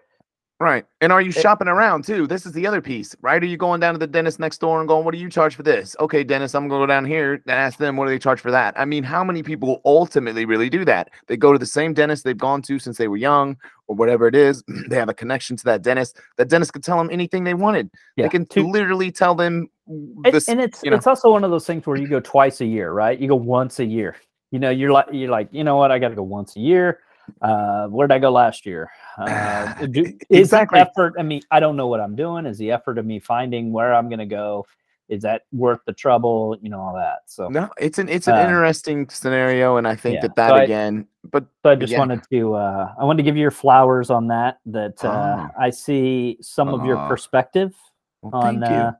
[0.62, 0.84] Right.
[1.00, 2.28] And are you It- shopping around too?
[2.28, 3.42] This is the other piece, right?
[3.42, 5.56] Are you going down to the dentist next door and going, what do you charge
[5.56, 5.96] for this?
[5.98, 8.38] Okay, dentist, I'm going to go down here and ask them, what do they charge
[8.40, 8.72] for that?
[8.78, 11.10] I mean, how many people ultimately really do that?
[11.26, 13.56] They go to the same dentist they've gone to since they were young
[13.88, 14.62] or whatever it is.
[14.88, 16.16] they have a connection to that dentist.
[16.38, 17.90] That dentist could tell them anything they wanted.
[18.14, 20.48] Yeah, They can two- literally tell them And, this.
[20.48, 20.96] and it's you know.
[20.96, 23.18] it's also one of those things where you go twice a year, right?
[23.18, 24.14] You go once a year.
[24.52, 25.90] You know, you're like you're like, you know what?
[25.90, 27.00] I got to go once a year.
[27.40, 28.90] Uh, where did I go last year?
[29.18, 30.78] Uh, do, is Exactly.
[30.80, 31.14] the effort?
[31.18, 32.46] I mean, I don't know what I'm doing.
[32.46, 34.66] Is the effort of me finding where I'm going to go
[35.08, 36.56] is that worth the trouble?
[36.62, 37.20] You know, all that.
[37.26, 40.48] So No, it's an it's an Uh, interesting scenario, and I think yeah, that that
[40.50, 41.98] so I- again, but So I just Yeah.
[41.98, 44.58] wanted to uh I wanted to give you your flowers on that.
[44.66, 45.50] That uh, Oh.
[45.58, 47.74] I see some of your perspective
[48.22, 48.62] well, on you.
[48.62, 48.92] uh,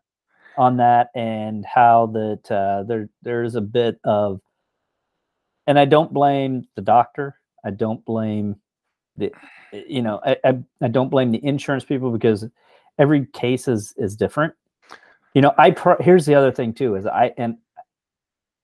[0.59, 4.41] on that and how that uh, there there's a bit of
[5.67, 7.37] and I don't blame the doctor.
[7.65, 8.57] I don't blame
[9.17, 9.33] the
[9.73, 12.47] you know I, I, I don't blame the insurance people because
[12.99, 14.55] every case is is different.
[15.35, 17.57] You know, I pro- here's the other thing too is I and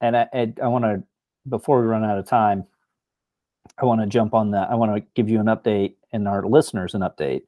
[0.00, 1.02] and I I, I want to
[1.48, 2.66] before we run out of time,
[3.80, 4.70] I want to jump on that.
[4.70, 7.42] I want to give you an update and our listeners an update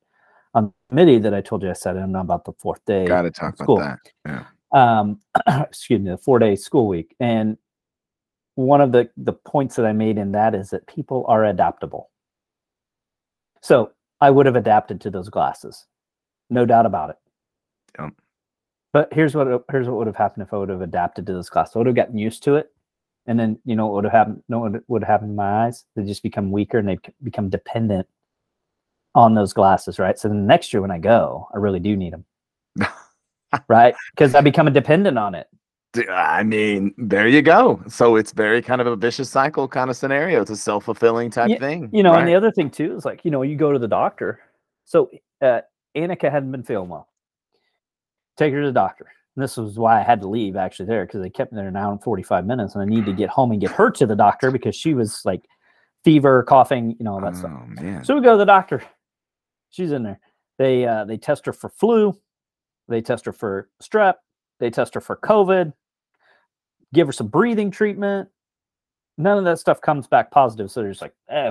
[0.54, 3.06] on the committee that I told you I sat in on about the fourth day.
[3.06, 4.46] Got to talk about that.
[4.72, 5.20] Um,
[5.62, 7.14] excuse me, the four day school week.
[7.20, 7.56] And
[8.54, 12.10] one of the the points that I made in that is that people are adaptable.
[13.62, 15.86] So I would have adapted to those glasses,
[16.48, 17.16] no doubt about it.
[18.92, 21.48] But here's what here's what would have happened if I would have adapted to those
[21.48, 21.76] glasses.
[21.76, 22.72] I would have gotten used to it,
[23.26, 24.42] and then you know what would have happened?
[24.48, 25.84] No, what would have happened in my eyes?
[25.94, 28.06] They just become weaker and they become dependent
[29.14, 30.18] on those glasses, right?
[30.18, 32.24] So then next year when I go, I really do need them,
[33.68, 33.94] right?
[34.14, 35.48] Because I become a dependent on it.
[36.08, 37.82] I mean, there you go.
[37.88, 40.40] So it's very kind of a vicious cycle kind of scenario.
[40.40, 41.90] It's a self fulfilling type thing.
[41.92, 42.20] You know, right?
[42.20, 44.40] and the other thing too is like, you know, you go to the doctor.
[44.84, 45.10] So
[45.42, 45.60] uh,
[45.96, 47.08] Annika hadn't been feeling well.
[48.36, 49.08] Take her to the doctor.
[49.36, 51.68] And this was why I had to leave actually there because they kept me there
[51.68, 52.74] an hour and 45 minutes.
[52.74, 55.22] And I need to get home and get her to the doctor because she was
[55.24, 55.42] like
[56.04, 57.52] fever, coughing, you know, all that stuff.
[57.52, 58.04] oh man.
[58.04, 58.82] So we go to the doctor.
[59.70, 60.20] She's in there.
[60.58, 62.16] They uh, they test her for flu.
[62.88, 64.14] They test her for strep.
[64.60, 65.72] They test her for COVID.
[66.94, 68.28] Give her some breathing treatment.
[69.18, 70.70] None of that stuff comes back positive.
[70.70, 71.50] So they're just like, eh,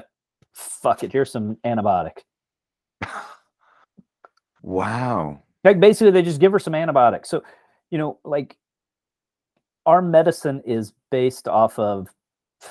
[0.54, 1.12] fuck it.
[1.12, 2.20] Here's some antibiotic.
[4.62, 5.42] wow.
[5.64, 7.30] Like basically, they just give her some antibiotics.
[7.30, 7.44] So,
[7.92, 8.58] you know, like
[9.86, 12.08] our medicine is based off of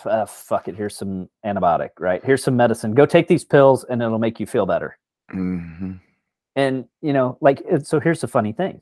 [0.04, 0.76] uh, fuck it.
[0.76, 2.24] Here's some antibiotic, right?
[2.24, 2.94] Here's some medicine.
[2.94, 4.98] Go take these pills, and it'll make you feel better.
[5.30, 5.92] hmm
[6.56, 8.00] And you know, like so.
[8.00, 8.80] Here's the funny thing.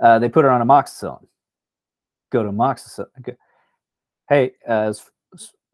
[0.00, 1.26] Uh, they put her on amoxicillin.
[2.30, 3.36] Go to amoxicillin.
[4.28, 5.10] Hey, uh, is,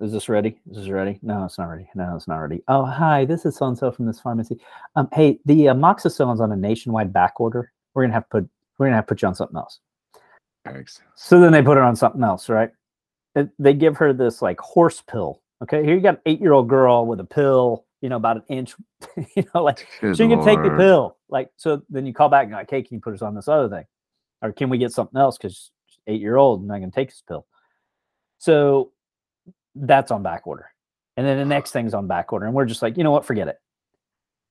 [0.01, 0.59] is this ready?
[0.71, 1.19] Is this ready?
[1.23, 1.89] No, it's not ready.
[1.95, 2.63] No, it's not ready.
[2.69, 3.25] Oh, hi.
[3.25, 4.61] This is so and so from this pharmacy.
[4.97, 7.73] Um, hey, the amoxicillin's on a nationwide back order.
[7.95, 9.81] We're gonna have to put we're gonna have to put you on something else.
[10.65, 11.01] Thanks.
[11.15, 12.71] So then they put her on something else, right?
[13.35, 15.41] It- they give her this like horse pill.
[15.63, 18.39] Okay, here you got an eight year old girl with a pill, you know, about
[18.39, 18.75] an inch,
[19.37, 21.17] you know, like Good she can take the pill.
[21.29, 23.35] Like, so then you call back and you're like, hey, can you put us on
[23.35, 23.85] this other thing?
[24.43, 25.39] Or can we get something else?
[25.39, 25.71] Because
[26.07, 27.47] eight year old and I can take this pill.
[28.39, 28.93] So
[29.75, 30.67] that's on back order.
[31.17, 32.47] And then the next thing's on back order.
[32.47, 33.25] And we're just like, you know what?
[33.25, 33.57] Forget it.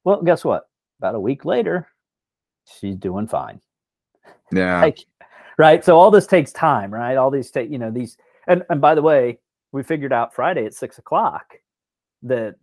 [0.03, 0.63] Well, guess what?
[0.99, 1.87] About a week later,
[2.79, 3.59] she's doing fine
[4.53, 4.81] Yeah.
[4.81, 4.99] like
[5.57, 8.79] right so all this takes time right all these take you know these and and
[8.79, 9.39] by the way
[9.71, 11.55] we figured out friday at six o'clock
[12.23, 12.55] that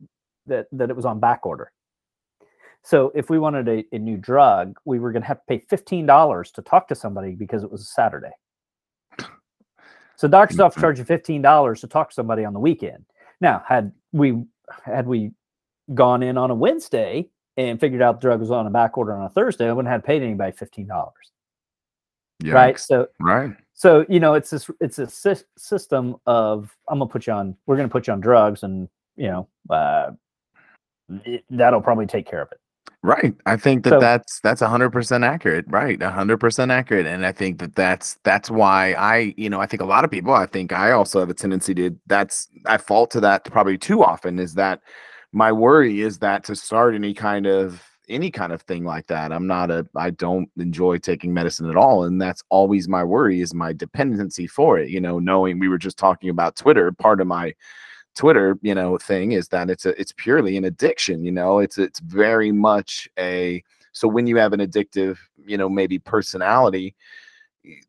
[0.47, 1.73] that that it was on back order
[2.89, 5.59] so if we wanted a, a new drug we were going to have to pay
[5.59, 8.31] $15 to talk to somebody because it was a saturday.
[10.17, 13.05] So doctor's office charge you $15 to talk to somebody on the weekend.
[13.43, 14.43] Now had we
[14.85, 15.33] had we
[15.95, 19.13] gone in on a wednesday and figured out the drug was on a back order
[19.15, 20.87] on a thursday i wouldn't have paid anybody $15
[22.55, 22.79] right?
[22.79, 23.53] So Right.
[23.75, 27.57] so you know it's this it's a sys- system of i'm gonna put you on
[27.67, 30.11] we're gonna put you on drugs and you know uh
[31.25, 32.61] it- that'll probably take care of it
[33.03, 33.35] Right.
[33.47, 35.67] I think that So- that's that's a hundred percent accurate.
[35.69, 36.03] Right.
[36.03, 37.07] A hundred percent accurate.
[37.07, 40.11] And I think that that's that's why I, you know, I think a lot of
[40.11, 40.33] people.
[40.35, 41.97] I think I also have a tendency to.
[42.09, 44.39] That's I fall to that probably too often.
[44.41, 44.81] Is that
[45.33, 49.33] my worry is that to start any kind of any kind of thing like that,
[49.33, 49.87] I'm not a.
[49.95, 54.49] I don't enjoy taking medicine at all, and that's always my worry is my dependency
[54.49, 54.91] for it.
[54.91, 56.91] You know, knowing we were just talking about Twitter.
[56.91, 57.55] Part of my
[58.19, 61.79] Twitter, you know, thing is that it's a it's purely an addiction, you know, it's
[61.79, 66.95] it's very much a so when you have an addictive, you know, maybe personality,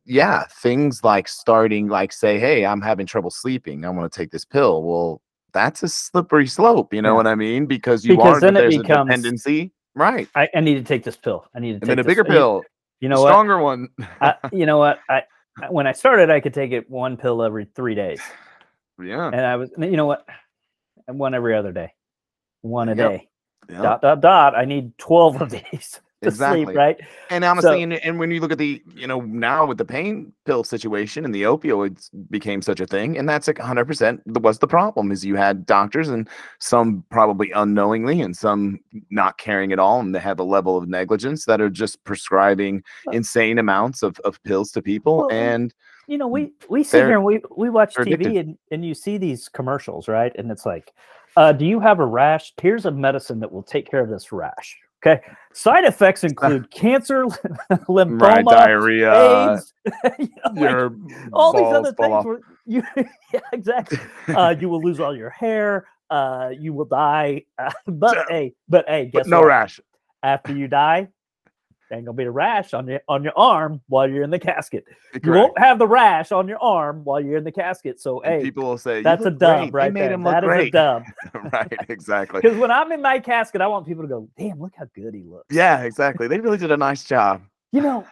[0.05, 4.45] yeah, things like starting like say, hey, I'm having trouble sleeping, I'm gonna take this
[4.45, 4.83] pill.
[4.83, 7.15] Well, that's a slippery slope, you know Yeah.
[7.15, 7.65] what I mean?
[7.65, 10.27] Because you Because are then it there's becomes- a dependency, right?
[10.35, 12.21] I, I need to take this pill i need to And take then a bigger
[12.25, 12.63] you- pill,
[12.99, 13.89] you a know what stronger one.
[14.21, 15.23] I, you know what I
[15.61, 18.21] I- when i started i could take it one pill every three days
[19.01, 20.25] yeah, and i was you know what
[21.07, 21.93] and one every other day
[22.61, 23.11] one a Yep.
[23.11, 23.27] day
[23.69, 23.81] yeah.
[23.81, 26.65] dot dot dot i need 12 of these exactly.
[26.65, 26.99] sleep, right?
[27.29, 29.85] And honestly, So- and, and when you look at the, you know, now with the
[29.85, 34.39] pain pill situation and the opioids became such a thing, and that's like 100% the,
[34.39, 36.27] was the problem is you had doctors and
[36.59, 40.87] some probably unknowingly and some not caring at all, and they have a level of
[40.89, 42.83] negligence that are just prescribing
[43.13, 45.19] insane amounts of, of pills to people.
[45.19, 45.73] Well, and
[46.09, 48.35] you know, we we sit They're- here and we we watch TV addicted.
[48.37, 50.31] and, and you see these commercials, right?
[50.37, 50.91] And it's like,
[51.37, 52.53] uh, do you have a rash?
[52.61, 54.77] Here's a medicine that will take care of this rash.
[55.01, 55.21] Okay.
[55.53, 57.23] Side effects include cancer,
[57.87, 59.73] lymphoma, right, diarrhea, AIDS,
[60.19, 60.95] you know, like, your
[61.31, 62.25] all these other things.
[62.25, 62.83] Where you,
[63.33, 63.99] yeah, exactly.
[64.27, 65.87] Uh, you will lose all your hair.
[66.09, 67.45] Uh, you will die.
[67.57, 69.47] Uh, but hey, but hey, guess but no what?
[69.47, 69.79] rash.
[70.21, 71.07] After you die,
[71.89, 74.39] there ain't gonna be a rash on your on your arm while you're in the
[74.39, 74.85] casket.
[75.23, 77.99] You won't have the rash on your arm while you're in the casket.
[77.99, 79.73] So And hey, people will say, that's a dub great.
[79.73, 81.03] right They made him look That is a dub.
[81.51, 82.41] right, exactly.
[82.41, 85.13] Because when I'm in my casket, I want people to go, "Damn, look how good
[85.15, 86.27] he looks." Yeah, exactly.
[86.27, 87.41] They really did a nice job.
[87.71, 88.05] You know,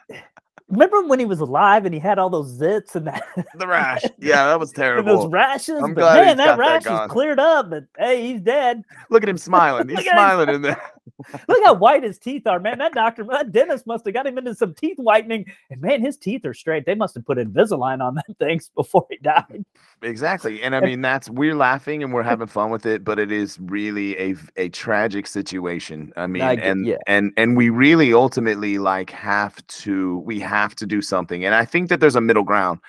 [0.69, 3.23] remember when he was alive and he had all those zits and that
[3.55, 4.03] The rash.
[4.19, 5.17] Yeah, that was terrible.
[5.17, 5.81] those rashes?
[5.81, 7.07] I'm but glad man, that rash gone.
[7.07, 7.69] is cleared up.
[7.69, 8.83] But hey, he's dead.
[9.09, 9.87] Look at him smiling.
[9.97, 10.81] He's him smiling in there.
[11.47, 12.77] Look how white his teeth are, man.
[12.79, 16.17] That doctor, that dentist must have got him into some teeth whitening, and man, his
[16.17, 16.85] teeth are straight.
[16.85, 19.65] They must have put Invisalign on them things before he died.
[20.01, 20.61] Exactly.
[20.61, 23.57] And I mean, that's we're laughing and we're having fun with it, but it is
[23.61, 26.11] really a a tragic situation.
[26.17, 26.97] I mean, get- and yeah.
[27.07, 31.45] and and we really ultimately like have to we have to do something.
[31.45, 32.79] And I think that there's a middle ground.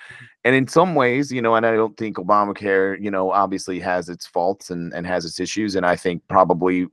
[0.43, 4.09] And in some ways, you know, and I don't think Obamacare, you know, obviously has
[4.09, 5.75] its faults and, and has its issues.
[5.75, 6.87] And I think probably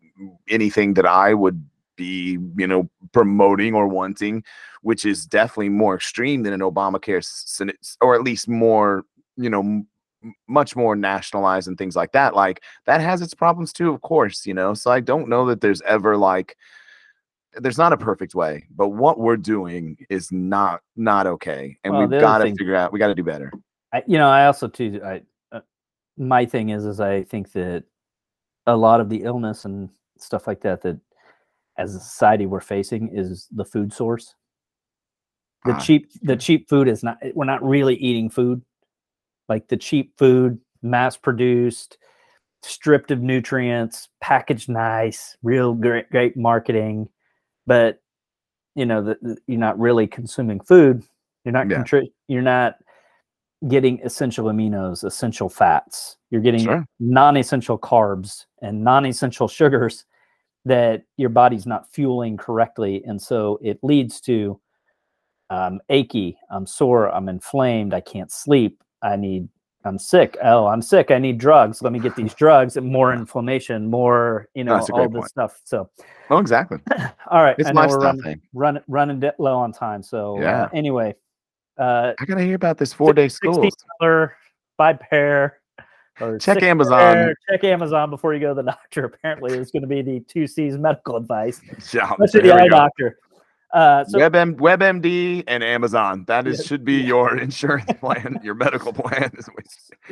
[0.48, 1.64] anything that I would
[1.96, 4.42] be, you know, promoting or wanting,
[4.82, 7.24] which is definitely more extreme than an Obamacare,
[8.00, 9.04] or at least more,
[9.36, 9.84] you know,
[10.48, 12.34] much more nationalized and things like that.
[12.34, 14.74] Like that has its problems too, of course, you know.
[14.74, 16.56] So I don't know that there's ever like
[17.60, 22.06] there's not a perfect way, but what we're doing is not not okay, and Well,
[22.06, 22.92] we've got to figure out.
[22.92, 23.52] We got to do better.
[23.92, 25.00] I, you know, I also too.
[25.04, 25.60] I uh,
[26.16, 27.84] my thing is, is I think that
[28.66, 30.98] a lot of the illness and stuff like that that
[31.78, 34.34] as a society we're facing is the food source.
[35.64, 37.18] The Ah, cheap, the cheap food is not.
[37.34, 38.62] We're not really eating food.
[39.48, 41.98] Like the cheap food, mass produced,
[42.62, 47.08] stripped of nutrients, packaged nice, real great, great marketing,
[47.66, 48.00] but
[48.74, 51.02] you know, the, the- you're not really consuming food.
[51.44, 51.78] You're not Yeah.
[51.82, 52.74] contri- You're not
[53.68, 56.18] getting essential aminos, essential fats.
[56.30, 56.84] You're getting Sure.
[57.00, 60.04] non-essential carbs and non-essential sugars
[60.66, 64.60] that your body's not fueling correctly, and so it leads to
[65.48, 69.48] I'm achy, I'm sore, I'm inflamed, I can't sleep, I need,
[69.86, 70.36] I'm sick.
[70.42, 71.10] Oh, I'm sick.
[71.10, 71.80] I need drugs.
[71.82, 75.28] Let me get these drugs and more inflammation, more, you know, a all this point.
[75.30, 75.60] stuff.
[75.64, 75.88] So,
[76.28, 76.78] Oh, exactly.
[77.30, 78.40] all right, It's I know we're running, thing.
[78.88, 80.02] running, low on time.
[80.02, 80.64] So, Yeah.
[80.64, 81.14] uh, anyway,
[81.78, 83.62] uh, I gotta hear about this four day school.
[84.00, 84.30] $16
[84.76, 85.60] by pair.
[86.40, 86.98] Check Amazon.
[86.98, 89.04] pair, check Amazon before you go to the doctor.
[89.04, 91.60] Apparently, it's going to be the two C's medical advice.
[91.92, 92.76] Yeah, Especially the eye go.
[92.76, 93.18] doctor.
[93.72, 96.24] Uh, so WebM, WebMD and Amazon.
[96.28, 99.30] That is Yeah, should be your insurance plan, your medical plan.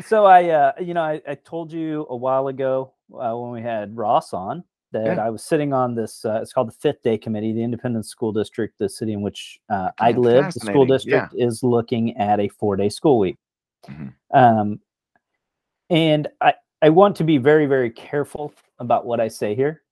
[0.05, 3.63] so I, uh, you know, I, I told you a while ago uh, when we
[3.63, 5.25] had Ross on that Yeah.
[5.27, 6.25] I was sitting on this.
[6.25, 9.59] Uh, it's called the Fifth Day Committee, the Independent School District, the city in which
[9.71, 10.47] uh, I live.
[10.47, 10.95] The school fascinating, yeah.
[11.29, 13.37] district is looking at a four-day school week,
[13.89, 14.13] Mhm.
[14.33, 14.81] um,
[15.91, 19.83] and I I want to be very very careful about what I say here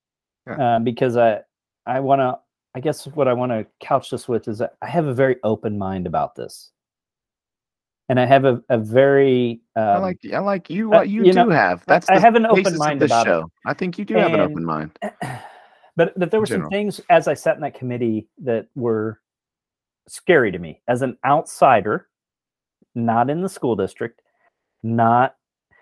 [0.46, 0.76] Yeah.
[0.76, 1.40] uh, because I
[1.86, 2.38] I want to.
[2.74, 5.36] I guess what I want to couch this with is that I have a very
[5.44, 6.70] open mind about this.
[8.08, 10.88] And I have a, a very um, I like I like you.
[10.88, 11.84] uh, What you, you do know, have.
[11.86, 13.44] That's I have an open mind about it.
[13.64, 14.98] I think you do have an open mind.
[15.96, 19.20] but but there were some things as I sat in that committee that were
[20.08, 22.08] scary to me as an outsider,
[22.94, 24.20] not in the school district,
[24.82, 25.36] not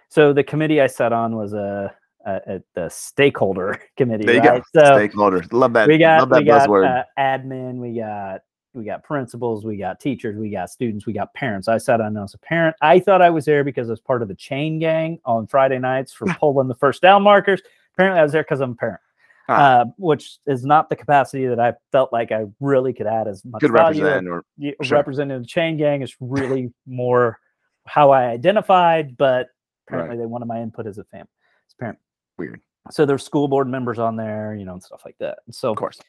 [0.08, 1.94] so the committee I sat on was a,
[2.26, 4.24] a, a the stakeholder committee.
[4.26, 4.62] There you right?
[4.74, 4.80] go.
[4.84, 5.52] So Stakeholders.
[5.52, 5.88] Love that.
[5.88, 7.00] we got love that we got buzzword.
[7.00, 8.40] uh, admin, we got
[8.72, 11.66] we got principals, we got teachers, we got students, we got parents.
[11.66, 12.76] I sat on as a parent.
[12.80, 15.78] I thought I was there because I was part of the chain gang on Friday
[15.80, 17.60] nights for pulling the first down markers.
[17.94, 19.00] Apparently, I was there because I'm a parent,
[19.48, 19.80] Ah.
[19.80, 23.44] uh, which is not the capacity that I felt like I really could add as
[23.44, 24.04] much Could value.
[24.04, 24.44] represent or
[24.84, 24.96] sure.
[24.98, 27.40] Representing the chain gang is really more
[27.86, 29.48] how I identified, but
[29.88, 31.26] apparently they wanted my input as a family,
[31.68, 31.98] as a parent.
[32.40, 32.60] Weird.
[32.90, 35.38] So there's school board members on there, you know, and stuff like that.
[35.50, 36.00] So Of course.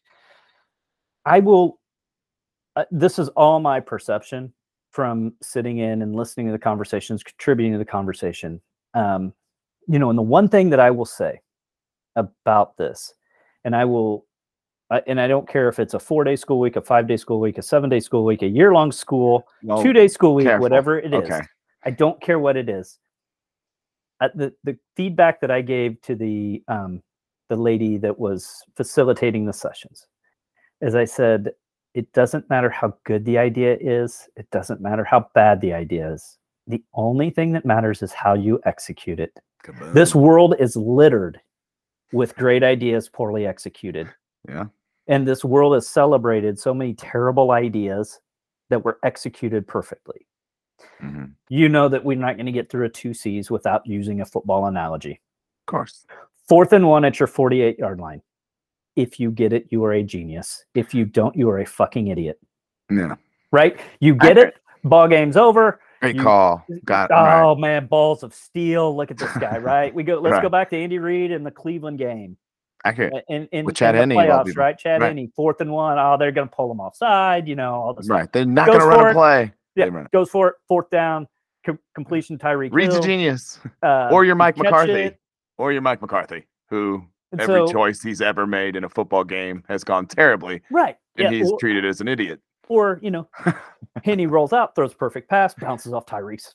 [1.26, 1.80] I will.
[2.76, 4.54] Uh, this is all my perception
[4.92, 8.62] from sitting in and listening to the conversations, contributing to the conversation.
[8.94, 9.34] Um,
[9.88, 11.42] you know, and the one thing that I will say
[12.16, 13.14] about this,
[13.66, 14.26] and I will,
[14.90, 17.18] I- and I don't care if it's a four day school week, a five day
[17.18, 20.34] school week, a seven day school week, a year long school, Well, two day school
[20.36, 20.62] week, careful.
[20.62, 21.30] whatever it is.
[21.30, 21.42] Okay.
[21.84, 23.00] I don't care what it is.
[24.22, 27.02] Uh, the the feedback that I gave to the um,
[27.50, 30.08] the lady that was facilitating the sessions,
[30.80, 31.52] is I said,
[31.94, 34.30] it doesn't matter how good the idea is.
[34.38, 36.38] It doesn't matter how bad the idea is.
[36.68, 39.38] The only thing that matters is how you execute it.
[39.94, 41.42] This world is littered
[42.14, 44.08] with great ideas poorly executed.
[44.48, 44.66] Yeah.
[45.08, 48.22] And this world has celebrated so many terrible ideas
[48.70, 50.26] that were executed perfectly.
[51.02, 51.32] Mhm.
[51.50, 54.26] You know that we're not going to get through a two C's without using a
[54.26, 55.14] football analogy.
[55.14, 56.06] Of course.
[56.48, 58.22] Fourth and one at your 48 yard line.
[58.96, 60.66] If you get it, you are a genius.
[60.76, 62.40] If you don't, you are a fucking idiot.
[62.90, 63.16] Yeah.
[63.52, 63.80] Right?
[64.00, 65.80] You get it, ball game's over.
[66.02, 66.66] Great You- call.
[66.84, 67.14] Got it.
[67.14, 67.58] Oh right.
[67.60, 68.96] man, balls of steel.
[68.96, 69.94] Look at this guy, right?
[69.94, 72.38] We go let's go back to Andy Reid and the Cleveland game.
[72.84, 73.14] Accurate.
[73.14, 74.78] a- in, in, With Chad in the Henne of playoffs, right?
[74.78, 75.30] Chad Right.
[75.36, 76.00] Fourth and one.
[76.00, 77.48] Oh, they're going to pull him offside.
[77.48, 78.06] You know all this.
[78.08, 78.18] stuff.
[78.18, 78.34] Right.
[78.34, 79.54] They're not going to run a play.
[79.76, 80.56] Yeah, goes for it.
[80.68, 81.28] Fourth down,
[81.66, 82.38] com- completion.
[82.38, 83.60] Tyreek Reid's a genius.
[83.84, 84.92] uh, or you're Mike McCarthy.
[84.94, 85.20] it,
[85.58, 89.24] Or you're Mike McCarthy, who and every so- choice he's ever made in a football
[89.24, 90.98] game has gone terribly, right?
[91.18, 92.40] and Yeah, he's or, treated as an idiot.
[92.68, 93.28] or you know,
[94.04, 96.54] Henne rolls out, throws a perfect pass, bounces off Tyrese.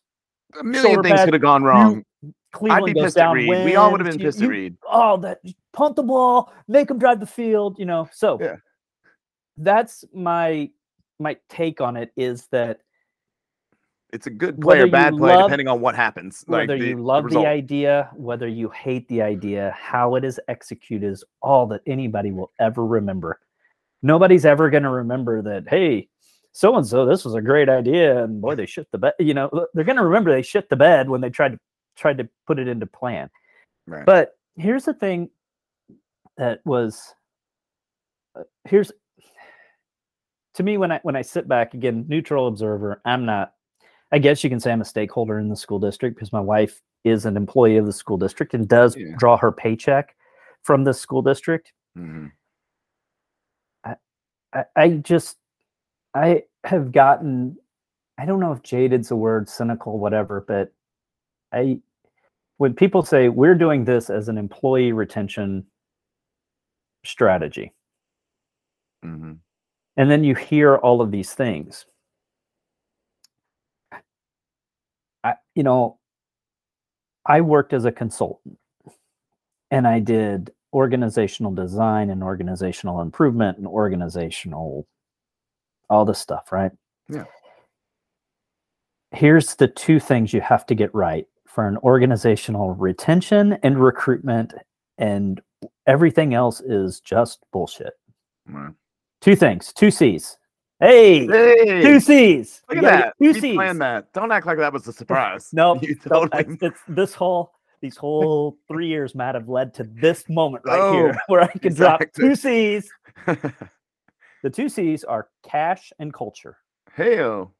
[0.61, 2.03] A million things could have gone wrong.
[2.25, 3.35] I'd Cleveland be goes down.
[3.35, 3.65] Reid.
[3.65, 4.77] We all would have been pissed you- at Reed.
[4.89, 5.41] oh, that
[5.75, 8.09] punt the ball, make them drive the field, you know.
[8.13, 8.57] So Yeah.
[9.59, 10.71] that's my
[11.19, 12.81] my take on it is that
[14.17, 16.43] It's a good play whether or bad play, love- depending on what happens.
[16.49, 17.47] Like whether the, you love the, result.
[17.47, 22.51] idea, whether you hate the idea, how it is executed is all that anybody will
[22.59, 23.41] ever remember.
[24.03, 26.09] Nobody's ever going to remember that, hey,
[26.53, 29.13] so and so, this was a great idea, and boy, they shit the bed.
[29.19, 31.59] You know, they're going to remember they shit the bed when they tried to
[31.95, 33.29] tried to put it into plan.
[33.87, 34.07] Right.
[34.07, 35.29] But here's the thing
[36.39, 37.15] that was
[38.35, 38.91] uh, here's
[40.55, 43.53] to me when I when I sit back again, neutral observer, I'm not
[44.13, 46.81] I guess you can say I'm a stakeholder in the school district because my wife
[47.05, 49.15] is an employee of the school district and does Yeah.
[49.19, 50.15] draw her paycheck
[50.63, 51.73] from the school district.
[51.97, 52.33] Mhm.
[53.85, 55.37] I, I just
[56.15, 57.57] I have gotten
[58.19, 60.73] I don't know if jaded's a word, cynical, whatever, but
[61.53, 61.81] I
[62.59, 65.67] when people say we're doing this as an employee retention
[67.05, 67.73] strategy,
[69.05, 69.39] Mhm.
[69.97, 71.87] and then you hear all of these things.
[75.25, 75.99] I, you know,
[77.25, 78.59] I worked as a consultant
[79.73, 84.87] and I did organizational design and organizational improvement and organizational
[85.89, 86.71] all this stuff, right?
[87.09, 87.25] Yeah.
[89.13, 94.53] Here's the two things you have to get right for an organizational retention and recruitment,
[94.99, 95.41] and
[95.87, 97.95] everything else is just bullshit.
[98.47, 98.75] Right.
[99.23, 100.37] Two things, two C's.
[100.81, 102.63] Hey, Hey, two C's.
[102.69, 103.15] look at that.
[103.21, 103.55] Two He C's.
[103.55, 104.13] planned that.
[104.13, 105.49] Don't act like that was a surprise.
[105.53, 106.55] No, you no, totally.
[106.55, 110.81] it's, it's this whole these whole three years, Matt, have led to this moment right
[110.81, 112.91] Oh, here where I can drop two C's.
[114.43, 116.57] The two C's are cash and culture.
[116.93, 117.55] Hell.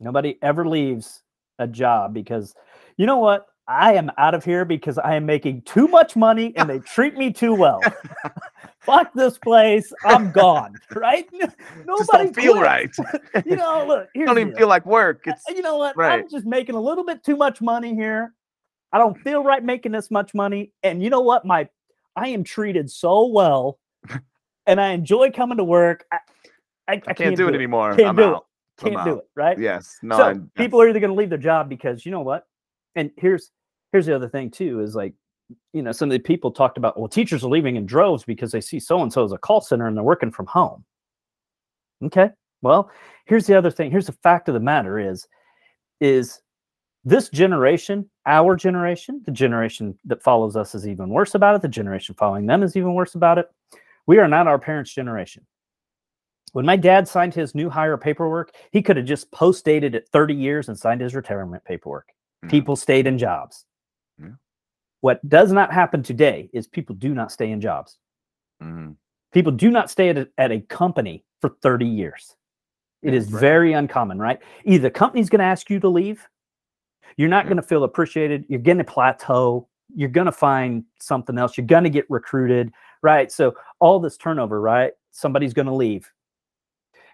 [0.00, 1.22] Nobody ever leaves
[1.58, 2.54] a job because
[2.96, 3.46] you know what?
[3.68, 7.16] I am out of here because I am making too much money and they treat
[7.18, 7.82] me too well.
[8.80, 9.92] Fuck this place.
[10.06, 10.74] I'm gone.
[10.94, 11.28] Right?
[11.38, 12.90] Just Nobody don't feel right.
[13.44, 15.20] You know, look, here's don't even feel like work.
[15.26, 15.96] It's you know what?
[15.98, 16.20] right.
[16.20, 18.32] I'm just making a little bit too much money here.
[18.90, 20.72] I don't feel right making this much money.
[20.82, 21.44] And you know what?
[21.44, 21.68] My
[22.16, 23.78] I am treated so well
[24.66, 26.06] and I enjoy coming to work.
[26.10, 26.18] I,
[26.88, 27.94] I, I can't, do it anymore.
[27.94, 28.46] Can't I'm do out.
[28.78, 28.86] it.
[28.86, 29.18] I'm Can't do out.
[29.18, 29.28] it.
[29.36, 29.58] Right?
[29.58, 29.98] Yes.
[30.02, 30.16] No.
[30.16, 32.46] so I- people are either going to leave their job because you know what?
[32.96, 33.50] And here's
[33.92, 35.14] here's the other thing too is like
[35.72, 38.52] you know some of the people talked about well teachers are leaving in droves because
[38.52, 40.84] they see so and so as a call center and they're working from home.
[42.04, 42.30] Okay.
[42.62, 42.90] Well,
[43.26, 43.90] here's the other thing.
[43.90, 45.26] Here's the fact of the matter is
[46.00, 46.40] is
[47.04, 51.62] this generation, our generation, the generation that follows us is even worse about it.
[51.62, 53.48] The generation following them is even worse about it.
[54.06, 55.46] We are not our parents' generation.
[56.52, 60.08] When my dad signed his new hire paperwork, he could have just post dated it
[60.12, 62.08] 30 years and signed his retirement paperwork.
[62.44, 62.50] Mhm.
[62.50, 63.64] People stayed in jobs.
[64.20, 64.30] Yeah.
[65.00, 67.98] What does not happen today is people do not stay in jobs.
[68.62, 68.96] Mhm.
[69.32, 72.34] People do not stay at a, at a company for 30 years.
[73.02, 73.40] It is right.
[73.40, 74.40] very uncommon, right?
[74.64, 76.26] Either the company's going to ask you to leave,
[77.16, 77.50] you're not Yeah.
[77.50, 81.66] going to feel appreciated, you're going to plateau, you're going to find something else, you're
[81.66, 83.30] going to get recruited, right?
[83.30, 84.92] So all this turnover, right?
[85.12, 86.10] Somebody's going to leave.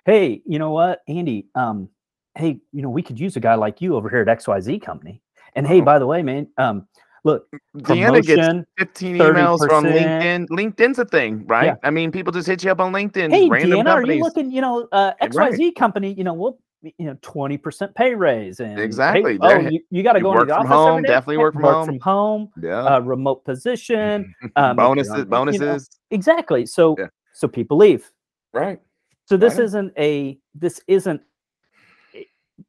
[0.07, 1.49] Hey, you know what, Andy?
[1.55, 1.88] Um,
[2.35, 5.21] hey, you know, we could use a guy like you over here at XYZ company.
[5.55, 6.87] And hey, by the way, man, um,
[7.27, 7.48] Look,
[7.79, 9.94] Deanna gets 15 emails from 30%.
[9.94, 10.46] LinkedIn.
[10.48, 11.67] LinkedIn's a thing, right?
[11.69, 11.77] Yeah.
[11.83, 13.31] I mean, people just hit you up on LinkedIn.
[13.31, 14.50] Hey, random Deanna, are you looking?
[14.52, 15.75] You know, uh, X Right.
[15.75, 16.13] Company.
[16.13, 19.38] You know, we'll you know twenty percent pay raise and Exactly.
[19.40, 21.63] oh, you, you got to go into work the from office home, definitely work from
[21.63, 21.87] work home.
[21.87, 22.50] from home.
[22.63, 22.85] yeah.
[22.85, 24.35] Uh, remote position.
[24.57, 25.88] um, you're bonuses, you know, bonuses.
[26.11, 26.67] Exactly.
[26.67, 27.07] So Yeah.
[27.33, 28.11] so people leave.
[28.52, 28.81] Right.
[29.25, 29.65] So this on.
[29.65, 31.23] isn't a this isn't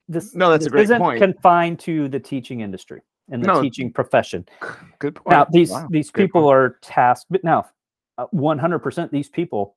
[0.07, 1.19] this no, that's this a great isn't point.
[1.19, 3.61] confined to the teaching industry and the no.
[3.61, 4.47] teaching profession.
[4.99, 5.29] Good point.
[5.29, 5.87] Now these wow.
[5.89, 6.55] these people point.
[6.55, 7.67] are tasked, but now,
[8.17, 9.75] uh, one hundred percent these people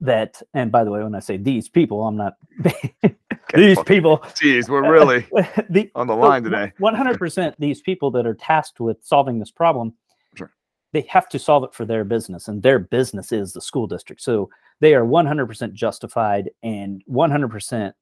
[0.00, 2.34] that and by the way when i say these people i'm not
[3.54, 5.26] these people jeez we're really
[5.70, 9.94] the, on the line today 100% these people that are tasked with solving this problem
[10.36, 10.52] sure.
[10.92, 14.20] they have to solve it for their business and their business is the school district
[14.20, 14.50] so
[14.80, 17.92] they are 100% justified and 100%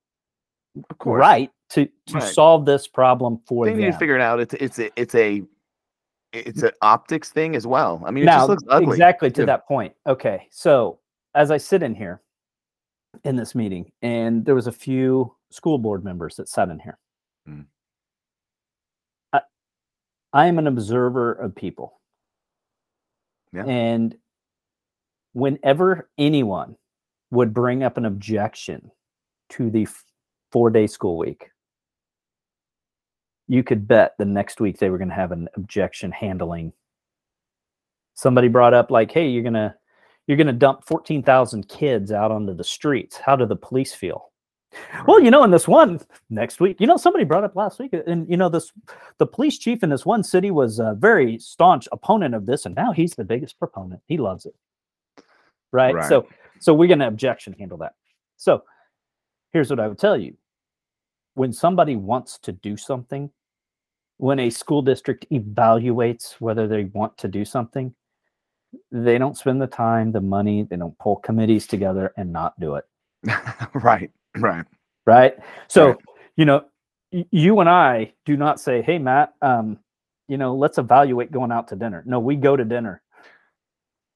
[1.05, 2.23] right to to Right.
[2.23, 4.41] solve this problem for They need to figure it out.
[4.41, 5.43] It's it's a it's a
[6.33, 8.03] it's an optics thing as well.
[8.07, 8.89] I mean, it now, just looks ugly.
[8.95, 9.47] exactly to Yeah.
[9.47, 9.95] that point.
[10.07, 10.99] Okay, so
[11.35, 12.23] as I sit in here
[13.25, 16.99] in this meeting, and there was a few school board members that sat in here.
[17.47, 17.67] Mm.
[19.35, 19.41] I,
[20.33, 22.01] I am an observer of people.
[23.53, 23.67] Yeah.
[23.67, 24.17] And
[25.35, 26.77] whenever anyone
[27.31, 28.91] would bring up an objection
[29.51, 29.87] to the
[30.53, 31.51] four day school week,
[33.49, 36.73] you could bet the next week they were going to have an objection handling.
[38.15, 39.75] Somebody brought up like, "Hey, you're gonna
[40.27, 43.17] you're gonna dump fourteen thousand kids out onto the streets.
[43.17, 44.33] How do the police feel?"
[45.07, 46.01] Well, you know, in this one
[46.31, 48.73] next week, you know, somebody brought up last week, and you know, this
[49.19, 52.75] the police chief in this one city was a very staunch opponent of this, and
[52.75, 54.01] now he's the biggest proponent.
[54.07, 54.55] He loves it,
[55.73, 55.95] right?
[55.95, 56.09] Right.
[56.09, 56.27] So,
[56.61, 57.95] so we're going to objection handle that.
[58.37, 58.65] So,
[59.53, 60.37] here's what I would tell you:
[61.35, 63.31] when somebody wants to do something,
[64.19, 67.95] when a school district evaluates whether they want to do something,
[68.91, 72.77] they don't spend the time, the money, they don't pull committees together and not do
[72.77, 72.85] it
[73.75, 74.11] right.
[74.39, 74.65] Right.
[75.07, 75.35] right
[75.69, 75.97] so Right.
[76.37, 76.65] you know
[77.11, 79.79] you and i do not say hey matt um
[80.29, 83.03] you know let's evaluate going out to dinner no we go to dinner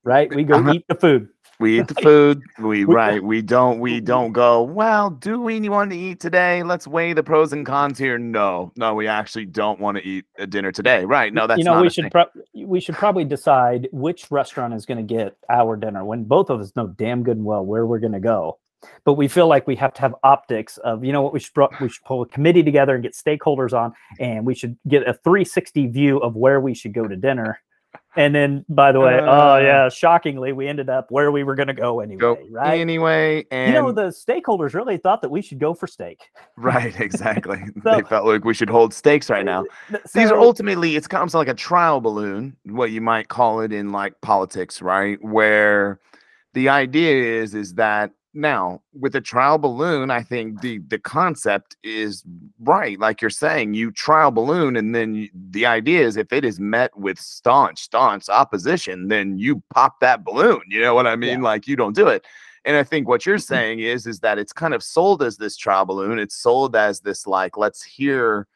[0.05, 2.42] right we go eat the food We eat the food.
[2.59, 3.22] We, right.
[3.26, 3.80] We don't.
[3.80, 4.62] We don't go.
[4.62, 6.62] Well, do we want to eat today?
[6.62, 8.18] Let's weigh the pros and cons here.
[8.18, 11.04] No, no, we actually don't want to eat a dinner today.
[11.04, 11.32] Right?
[11.32, 14.86] No, that's you know not we should pro- we should probably decide which restaurant is
[14.86, 17.86] going to get our dinner when both of us know damn good and well where
[17.86, 18.59] we're going to go
[19.04, 21.52] but we feel like we have to have optics of you know what we should
[21.80, 25.14] we should pull a committee together and get stakeholders on and we should get a
[25.14, 27.61] 360 view of where we should go to dinner
[28.16, 29.59] and then by the way oh Uh.
[29.59, 33.44] yeah shockingly we ended up where we were going to go anyway Go right anyway,
[33.51, 36.20] you know the stakeholders really thought that we should go for steak
[36.57, 37.62] right, exactly.
[37.82, 39.64] So- they felt like we should hold stakes right now.
[39.90, 43.61] Th- These are ultimately it's kind of like a trial balloon, what you might call
[43.61, 45.22] it in like politics, right?
[45.22, 46.01] Where
[46.55, 51.76] the idea is is that now with a trial balloon, I think the the concept
[51.82, 52.22] is
[52.61, 52.99] right.
[52.99, 56.61] Like you're saying, you trial balloon, and then you, the idea is if it is
[56.61, 60.61] met with staunch, staunch opposition, then you pop that balloon.
[60.68, 61.43] You know what I mean?
[61.43, 62.24] Like you don't do it.
[62.64, 63.55] And I think what you're mm-hmm.
[63.55, 66.18] saying is is that it's kind of sold as this trial balloon.
[66.18, 68.47] It's sold as this like let's hear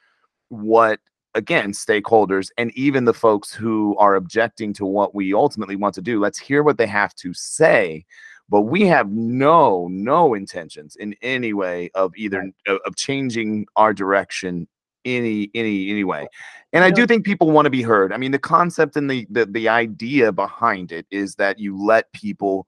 [0.49, 1.01] what
[1.35, 6.03] again stakeholders and even the folks who are objecting to what we ultimately want to
[6.03, 8.05] do let's hear what they have to say
[8.51, 14.69] but we have no no intentions in any way of either of, changing our direction
[15.07, 16.27] any any anyway
[16.75, 18.13] and i do think people want to be heard.
[18.13, 22.13] I mean the concept and the, the the idea behind it is that you let
[22.13, 22.67] people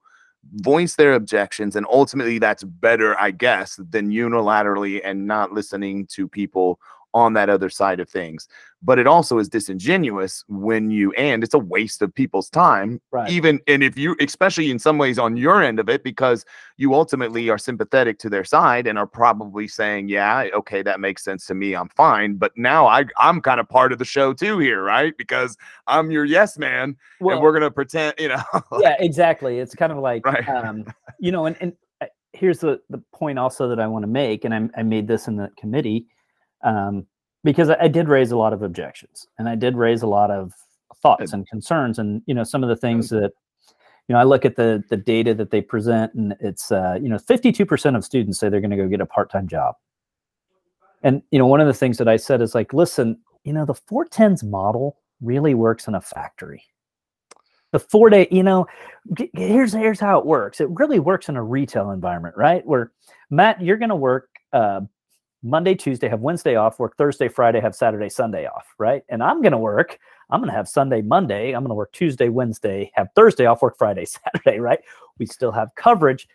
[0.55, 6.27] voice their objections and ultimately that's better i guess than unilaterally and not listening to
[6.27, 6.79] people
[7.13, 8.47] on that other side of things.
[8.85, 13.29] But it also is disingenuous when you and it's a waste of people's time right.
[13.29, 16.43] even and if you especially in some ways on your end of it because
[16.75, 21.23] you ultimately are sympathetic to their side and are probably saying yeah okay that makes
[21.23, 22.35] sense to me i'm fine.
[22.35, 25.15] But now i i'm kind of part of the show too here right?
[25.17, 25.55] Because
[25.87, 28.43] i'm your yes man well, and we're gonna pretend you know?
[28.79, 29.59] Yeah exactly.
[29.59, 30.47] It's kind of like Right.
[30.49, 30.85] um
[31.19, 34.43] you know and, and uh, here's the the point also that i want to make
[34.43, 36.07] and I, I made this in the committee
[36.63, 37.05] um
[37.43, 40.31] because I, I did raise a lot of objections and i did raise a lot
[40.31, 40.53] of
[41.01, 43.31] thoughts and concerns and you know some of the things that
[44.07, 47.09] you know i look at the the data that they present and it's uh you
[47.09, 49.75] know 52% of students say they're going to go get a part-time job.
[51.01, 53.65] And you know one of the things that i said is like listen you know
[53.65, 56.63] the 410s model really works in a factory.
[57.71, 58.67] The four day you know
[59.33, 60.61] here's here's how it works.
[60.61, 62.65] It really works in a retail environment right?
[62.65, 62.91] Where
[63.29, 64.81] matt you're going to work uh,
[65.43, 69.41] monday tuesday have wednesday off work thursday friday have saturday sunday off right and i'm
[69.41, 71.51] going to work I'm going to have Sunday, Monday.
[71.51, 74.79] I'm going to work Tuesday, Wednesday, have Thursday off, work Friday, Saturday, right?
[75.19, 76.27] We still have coverage.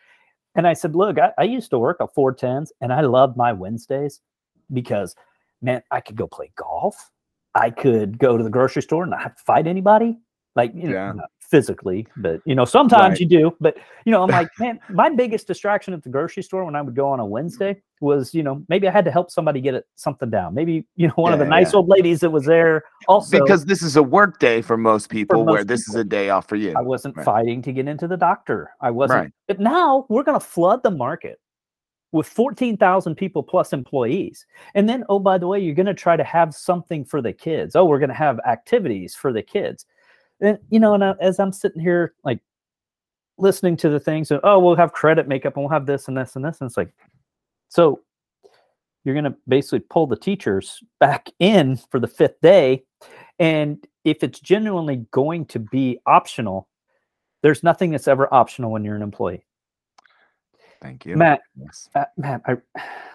[0.55, 3.53] And I said, look, I, I used to work a 410s and I loved my
[3.53, 4.21] Wednesdays
[4.73, 5.17] because,
[5.63, 7.11] man, I could go play golf.
[7.57, 10.17] I could go to the grocery store and not have to fight anybody.
[10.55, 11.13] Like, you know, Yeah.
[11.17, 13.21] not physically, but, you know, sometimes Right.
[13.21, 13.57] you do.
[13.61, 16.83] But, you know, I'm like, man, my biggest distraction at the grocery store when I
[16.83, 19.75] would go on a Wednesday was, you know, maybe I had to help somebody get
[19.75, 20.55] it, something down.
[20.55, 21.79] Maybe, you know, one of the nice yeah.
[21.79, 23.39] old ladies that was there also.
[23.41, 26.31] because this is a work day for most people where most this is a day
[26.31, 26.75] off for you.
[26.77, 27.25] I wasn't Right.
[27.25, 28.71] fighting to get into the doctor.
[28.81, 29.21] I wasn't.
[29.21, 29.33] Right.
[29.47, 31.41] But now we're going to flood the market
[32.13, 34.47] with 14,000 people plus employees.
[34.75, 37.33] And then, oh, by the way, you're going to try to have something for the
[37.33, 37.77] kids.
[37.77, 39.85] Oh, we're going to have activities for the kids.
[40.41, 42.41] And, you know, and I, as I'm sitting here, like
[43.39, 46.17] listening to the things, of, oh, we'll have credit makeup and we'll have this and
[46.17, 46.61] this and this.
[46.61, 46.93] And it's like,
[47.69, 48.01] so
[49.05, 52.85] you're going to basically pull the teachers back in for the fifth day.
[53.39, 56.69] And if it's genuinely going to be optional,
[57.43, 59.45] there's nothing that's ever optional when you're an employee.
[60.81, 61.17] Thank you.
[61.17, 61.89] Matt, Yes.
[61.95, 62.57] uh, Matt, I,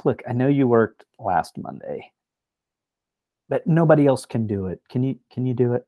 [0.03, 2.11] look, I know you worked last Monday,
[3.49, 4.81] but nobody else can do it.
[4.89, 5.17] Can you?
[5.31, 5.85] Can you do it?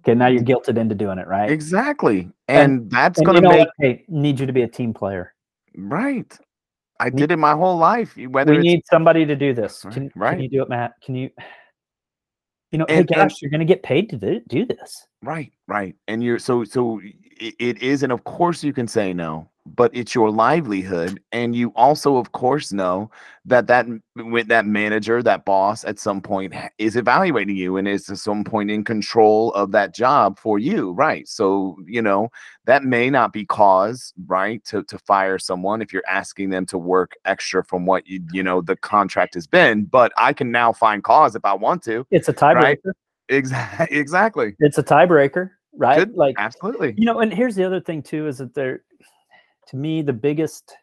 [0.00, 1.50] Okay, now you're guilted into doing it, right?
[1.50, 2.30] Exactly.
[2.48, 3.68] And, that's And going you to know make?
[3.78, 5.34] Hey, need you to be a team player.
[5.76, 6.36] right.
[6.98, 8.14] I We- did it my whole life.
[8.16, 9.84] Whether we need somebody to do this.
[9.84, 10.92] Right, Can, can you do it, Matt?
[11.02, 11.30] Can you?
[12.72, 15.06] You know, And- hey, and- you're going to get paid to do, do this.
[15.22, 15.94] Right, right.
[16.08, 19.94] And you're so so it, it is, and of course you can say no, but
[19.94, 23.10] it's your livelihood, and you also, of course, know
[23.44, 28.08] that that with that manager, that boss, at some point is evaluating you and is
[28.08, 31.28] at some point in control of that job for you, right?
[31.28, 32.30] So you know
[32.64, 36.78] that may not be cause, right, to to fire someone if you're asking them to
[36.78, 39.84] work extra from what you you know the contract has been.
[39.84, 42.06] But I can now find cause if I want to.
[42.10, 42.62] It's a tiebreaker.
[42.62, 42.78] Right.
[43.30, 43.96] Exactly.
[43.98, 44.54] Exactly.
[44.60, 45.98] It's a tiebreaker, right?
[45.98, 46.14] Good.
[46.16, 46.94] Like Absolutely.
[46.98, 48.82] you know and here's the other thing too is that there
[49.68, 50.74] to me the biggest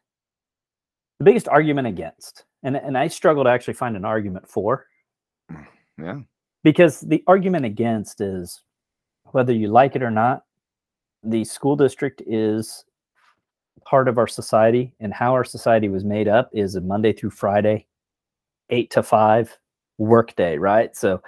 [1.20, 4.86] the biggest argument against and and i struggle to actually find an argument for
[5.52, 5.66] mm,
[5.98, 6.20] Yeah.
[6.64, 8.62] because the argument against is
[9.32, 10.44] whether you like it or not
[11.24, 12.86] the school district is
[13.84, 17.32] part of our society and how our society was made up is a monday through
[17.32, 17.86] friday
[18.70, 19.58] eight to five
[19.98, 21.22] work day right so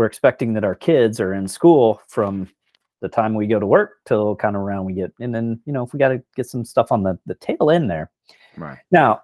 [0.00, 2.48] we're expecting that our kids are in school from
[3.02, 5.74] the time we go to work till kind of around we get and then you
[5.74, 8.10] know if we got to get some stuff on the the tail end there.
[8.56, 8.78] Right.
[8.90, 9.20] now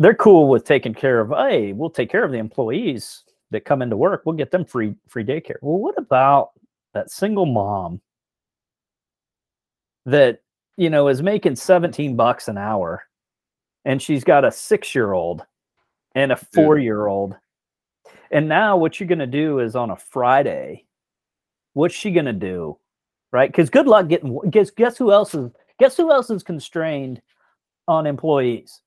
[0.00, 3.82] they're cool with taking care of hey we'll take care of the employees that come
[3.82, 4.22] into work.
[4.26, 5.58] We'll get them free free daycare.
[5.62, 6.50] Well what about
[6.92, 8.00] that single mom
[10.06, 10.40] that
[10.76, 13.04] you know is making 17 bucks an hour
[13.84, 15.46] and she's got a six year old
[16.16, 17.36] and a four year old
[18.30, 20.84] and now what you're going to do is on a friday
[21.72, 22.76] what's she going to do
[23.32, 23.50] right?
[23.50, 27.20] Because good luck getting guess guess who else is guess who else is constrained
[27.88, 28.82] on employees?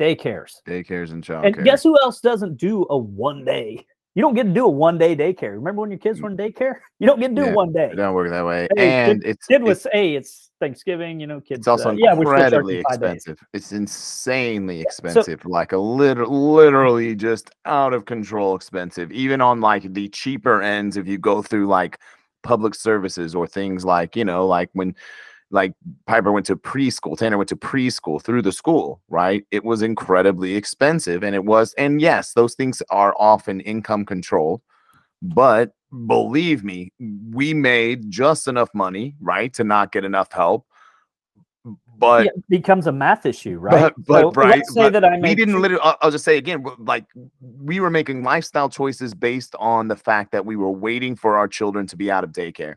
[0.00, 0.62] Daycares.
[0.66, 1.56] Daycares and childcare.
[1.56, 3.84] and guess who else doesn't do a one day?
[4.14, 5.54] You don't get to do a one day daycare.
[5.54, 6.22] Remember when your kids mm.
[6.22, 6.76] were in daycare?
[6.98, 7.90] You don't get to do Yeah, one day.
[7.92, 8.68] it don't work that way.
[8.76, 11.92] Hey, and it's kid it's, was hey it's thanksgiving you know kids it's also uh,
[11.94, 13.16] yeah incredibly charging five days.
[13.16, 13.46] expensive.
[13.52, 15.44] It's insanely expensive.
[15.44, 19.10] like a literal literally just out of control expensive.
[19.10, 21.98] Even on like the cheaper ends, if you go through like
[22.42, 24.94] public services or things like, you know, like when
[25.50, 25.72] like
[26.06, 29.44] Piper went to preschool, Tanner went to preschool through the school, right?
[29.50, 31.22] It was incredibly expensive.
[31.24, 34.62] And it was, and yes, those things are often income controlled.
[35.20, 35.72] But
[36.06, 36.92] believe me,
[37.30, 40.66] we made just enough money, right, to not get enough help.
[41.96, 44.92] But yeah, it becomes a math issue right but, but So right, let's say but
[44.94, 45.82] that i we didn't literally.
[45.84, 47.04] I'll, I'll just say again, like
[47.40, 51.46] we were making lifestyle choices based on the fact that we were waiting for our
[51.46, 52.74] children to be out of daycare.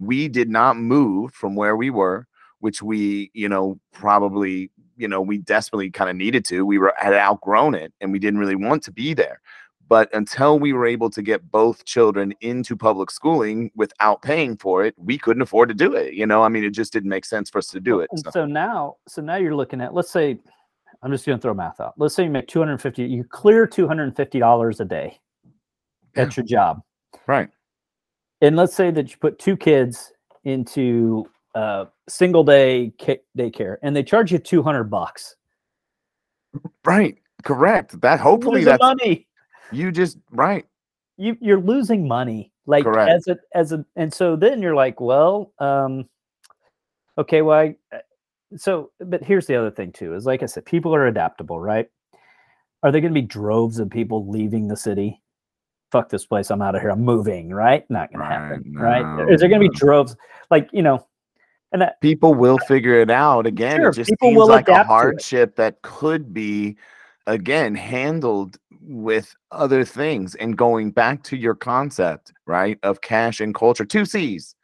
[0.00, 2.26] We did not move from where we were,
[2.58, 6.66] which we, you know, probably, you know, we desperately kind of needed to.
[6.66, 9.40] We were had outgrown it, and we didn't really want to be there.
[9.88, 14.84] But until we were able to get both children into public schooling without paying for
[14.84, 16.14] it, we couldn't afford to do it.
[16.14, 18.08] You know, I mean, it just didn't make sense for us to do it.
[18.10, 18.30] And so.
[18.30, 20.38] so now, so now you're looking at, let's say,
[21.02, 21.94] I'm just going to throw math out.
[21.98, 25.20] Let's say you make 250, you clear $250 a day
[26.16, 26.80] at your job.
[27.26, 27.50] Right.
[28.40, 30.12] And let's say that you put two kids
[30.44, 35.36] into uh, single day ca- daycare and they charge you 200 bucks.
[36.84, 37.18] Right.
[37.42, 38.00] Correct.
[38.00, 39.26] That hopefully that's money.
[39.72, 40.66] You just right.
[41.16, 43.10] You, you're losing money like Correct.
[43.10, 46.08] as a as a and so then you're like well um
[47.18, 47.98] okay well I, uh,
[48.56, 51.88] so but here's the other thing too is like i said people are adaptable right
[52.82, 55.20] are there going to be droves of people leaving the city
[55.94, 56.50] fuck this place.
[56.50, 56.90] I'm out of here.
[56.90, 57.50] I'm moving.
[57.50, 57.88] Right?
[57.88, 58.74] Not gonna happen.
[58.74, 59.32] Right, Right?
[59.32, 60.16] Is there gonna be droves?
[60.50, 61.06] Like you know,
[61.72, 64.72] and that, people will figure it out again Sure, it just seems will like a
[64.72, 66.76] to hardship that could be
[67.26, 73.54] again handled with other things and going back to your concept right of cash and
[73.54, 74.54] culture two c's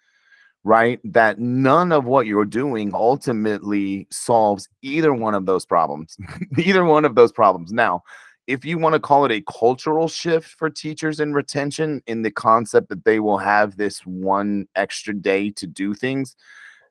[0.63, 6.19] right that none of what you're doing ultimately solves either one of those problems
[6.59, 7.73] either one of those problems.
[7.73, 8.03] Now
[8.51, 12.33] if you want to call it a cultural shift for teachers and retention in the
[12.33, 16.35] concept that they will have this one extra day to do things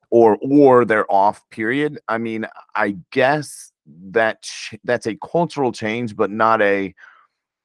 [0.09, 2.45] or or they're off period i mean
[2.75, 3.68] i guess
[4.11, 4.49] that
[4.83, 6.93] that's a cultural change but not a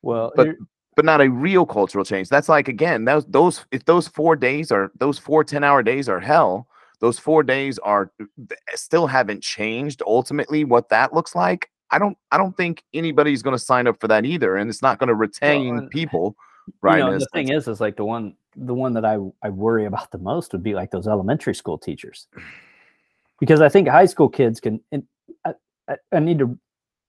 [0.03, 0.57] well, But-
[0.97, 4.70] but not a real cultural change that's like again those those if those four days
[4.70, 6.68] are those four 10 hour days are hell
[7.01, 11.99] those four days are uh, eh, still haven't changed ultimately what that looks like i
[11.99, 14.99] don't i don't think anybody's going to sign up for that either and it's not
[15.01, 16.37] going to retain and- people
[16.81, 19.51] right You know, the thing is, is like the one, the one that I I
[19.51, 22.27] worry about the most would be like those elementary school teachers,
[23.41, 24.81] because I think high school kids can.
[24.91, 25.03] And
[25.45, 25.53] I,
[25.89, 26.59] I, I need to,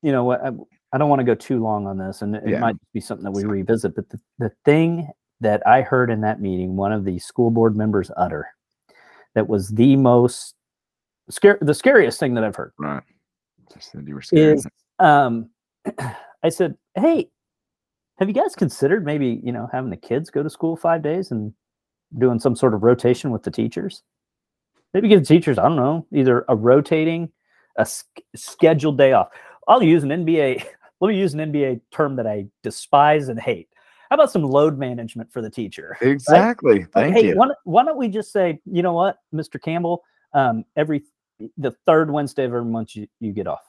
[0.02, 0.52] you know, I,
[0.94, 2.60] I don't want to go too long on this, and it Yeah.
[2.60, 3.96] might be something that we revisit.
[3.96, 5.10] But the, the thing
[5.42, 8.48] that I heard in that meeting, one of the school board members utter,
[9.34, 10.56] that was the most
[11.30, 13.04] scare, the scariest thing that I've heard right
[13.74, 14.58] Just said you were scared.
[14.58, 14.68] is
[15.00, 15.50] um
[16.44, 17.30] I said, Hey,
[18.20, 21.32] have you guys considered maybe, you know, having the kids go to school five days
[21.32, 21.54] and
[22.18, 24.04] doing some sort of rotation with the teachers?
[24.94, 27.30] Maybe give the teachers, I don't know, either a rotating,
[27.78, 27.88] a
[28.36, 29.30] scheduled day off.
[29.68, 30.66] I'll use an NBA,
[31.02, 33.70] let me use an NBA term that I despise and hate.
[34.10, 35.98] How about some load management for the teacher?
[36.02, 39.18] exactly Like, thank hey, you Why, don't- why don't we just say, you know what,
[39.34, 39.62] Mr.
[39.62, 40.04] Campbell,
[40.34, 41.04] um, every
[41.58, 43.64] the third Wednesday of every month you, you get off.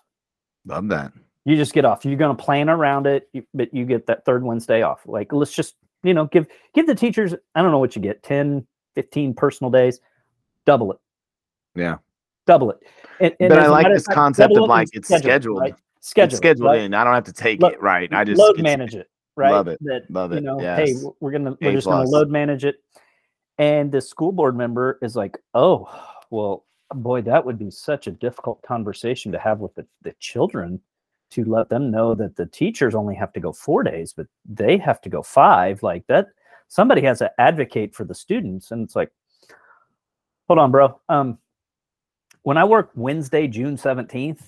[0.66, 1.12] love that
[1.44, 2.04] You just get off.
[2.04, 5.00] You're going to plan around it, but you get that third Wednesday off.
[5.06, 8.22] Like, let's just, you know, give give the teachers, I don't know what you get,
[8.22, 9.98] 10, 15 personal days,
[10.64, 10.98] double it,
[11.74, 11.96] yeah
[12.46, 12.78] double it.
[13.20, 15.60] And, and But I like this concept of like it's scheduled.
[15.60, 15.72] right?
[15.72, 16.80] it's Scheduled, scheduled right?
[16.82, 19.50] in i don't have to take Lo- it right i just load manage it, right?
[19.50, 20.94] love it, That, love you it, know, hey, yes.
[20.94, 22.76] w- we're gonna we're A just gonna load manage it.
[23.58, 25.88] And the school board member is like, oh,
[26.30, 30.80] well, boy, that would be such a difficult conversation to have with the, the children
[31.30, 34.76] to let them know that the teachers only have to go four days, but they
[34.78, 35.82] have to go five.
[35.82, 36.28] Like that,
[36.68, 38.70] somebody has to advocate for the students.
[38.70, 39.10] And it's like,
[40.46, 41.00] hold on, bro.
[41.08, 41.38] Um,
[42.46, 44.38] when I work Wednesday, June 17th,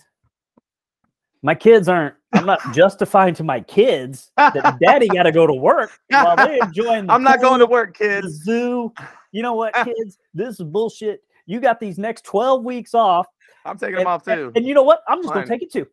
[1.42, 5.52] my kids aren't, I'm not justifying to my kids that daddy got to go to
[5.52, 8.92] work while they enjoying the i'm not going to pool, work kids zoo.
[9.32, 10.16] You know what, kids?
[10.32, 11.22] This is bullshit.
[11.46, 13.26] You got these next 12 weeks off.
[13.64, 15.02] i'm taking And, them off too and you know what?
[15.08, 15.88] I'm just gonna take it too.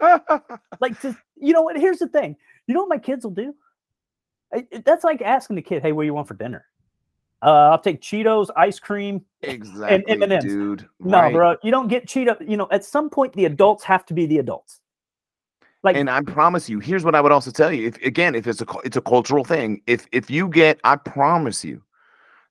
[0.80, 1.76] Like, to, you know what?
[1.76, 2.36] Here's the thing.
[2.66, 3.54] You know what my kids will do?
[4.84, 6.64] That's like asking the kid, "Hey, what do you want for dinner?"
[7.44, 9.22] Uh, I'll take Cheetos, ice cream.
[9.42, 10.42] exactly M&Ms.
[10.42, 11.32] dude No, right.
[11.32, 12.36] bro, you don't get Cheeto.
[12.48, 14.80] You know, at some point, the adults have to be the adults.
[15.82, 17.86] Like, and I promise you, here's what I would also tell you.
[17.86, 21.62] If again, if it's a it's a cultural thing, if if you get, I promise
[21.62, 21.82] you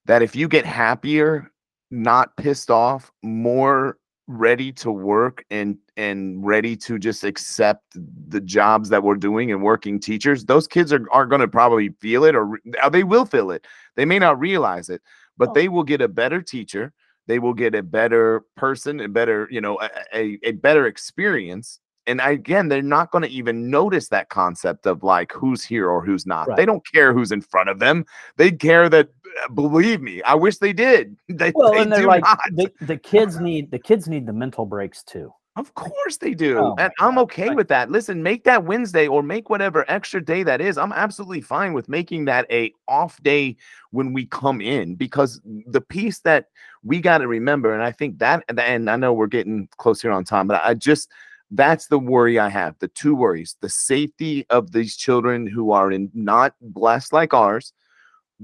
[0.06, 1.52] that if you get happier,
[1.89, 7.84] not pissed off, more ready to work and and ready to just accept
[8.30, 11.89] the jobs that we're doing and working teachers, those kids are, are going to probably
[11.99, 13.65] feel it or uh, they will feel it.
[13.95, 15.01] They may not realize it,
[15.38, 15.53] but Oh.
[15.53, 16.93] they will get a better teacher.
[17.28, 21.80] They will get a better person, a better, you know, a, a, a better experience
[22.05, 26.03] and again they're not going to even notice that concept of like who's here or
[26.03, 28.05] who's not they don't care who's in front of them
[28.38, 29.09] they care that
[29.54, 32.40] believe me i wish they did they, well, they and they're do like, not.
[32.52, 35.34] the, the kids need the kids need the mental breaks too.
[35.56, 39.08] of course they do Oh and i'm okay Like- with that listen make that wednesday
[39.08, 43.22] or make whatever extra day that is i'm absolutely fine with making that a off
[43.24, 43.56] day
[43.92, 46.48] when we come in because the piece that
[46.84, 50.12] we got to remember and i think that and i know we're getting close here
[50.12, 51.10] on time but i just
[51.56, 52.74] that's the worry I have.
[52.80, 57.74] The two worries: the safety of these children who are in not blessed like ours,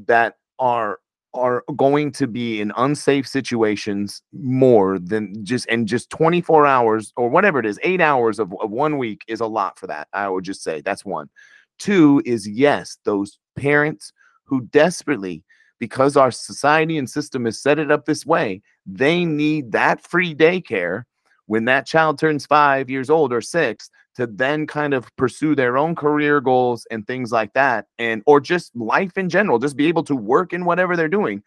[0.05, 0.99] that are
[1.35, 7.29] are going to be in unsafe situations more than just and just 24 hours or
[7.29, 10.07] whatever it is, eight hours of, of one week is a lot for that.
[10.11, 11.29] I would just say that's one.
[11.77, 14.11] Two is yes, those parents
[14.45, 15.43] who desperately
[15.79, 20.35] because our society and system has set it up this way, they need that free
[20.35, 21.03] daycare
[21.49, 25.77] when that child turns five years old or six to then kind of pursue their
[25.77, 29.87] own career goals and things like that and or just life in general just be
[29.87, 31.41] able to work in whatever they're doing.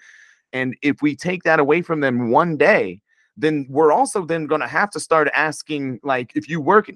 [0.53, 3.01] And if we take that away from them one day
[3.37, 6.91] then we're also then going to have to start asking like if you work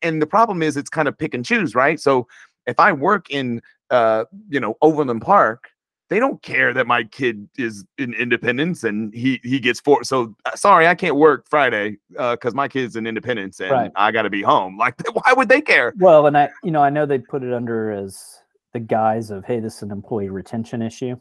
[0.00, 1.98] and the problem is it's kind of pick and choose right?
[2.00, 2.28] So
[2.66, 3.60] if i work in
[3.92, 5.68] uh, you know, Overland Park,
[6.08, 10.04] they don't care that my kid is in Independence and he he gets four.
[10.04, 13.92] So uh, sorry, I can't work Friday because uh, my kid's in Independence and Right.
[13.96, 14.76] I got to be home.
[14.82, 15.94] Like, why would they care?
[15.98, 18.40] Well, and I, you know, I know they put it under as
[18.72, 21.16] the guise of, hey, this is an employee retention issue.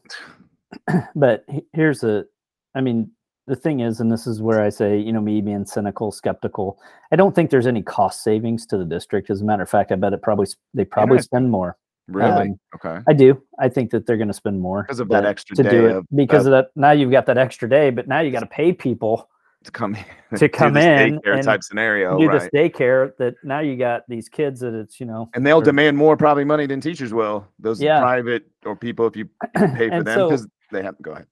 [1.15, 2.25] but here's the,
[2.73, 3.11] I mean,
[3.47, 6.79] the thing is, and this is where I say, you know, me being cynical, skeptical,
[7.11, 9.29] I don't think there's any cost savings to the district.
[9.29, 11.77] As a matter of fact, I bet it probably they probably spend more.
[12.13, 12.49] Really?
[12.49, 12.99] Um, okay.
[13.07, 13.41] I do.
[13.59, 15.85] I think that they're going to spend more Because of that extra to day do
[15.87, 16.71] it of, because of of that.
[16.75, 19.29] Now you've got that extra day, but now you got to pay people
[19.63, 19.95] to come
[20.35, 22.41] to come in daycare type scenario, do right?
[22.41, 23.15] this daycare.
[23.17, 26.45] That now you got these kids that it's you know and they'll demand more probably
[26.45, 27.47] money than teachers will.
[27.59, 27.99] Those Yeah.
[27.99, 31.27] private or people, if you pay for them, so- because they have to go ahead.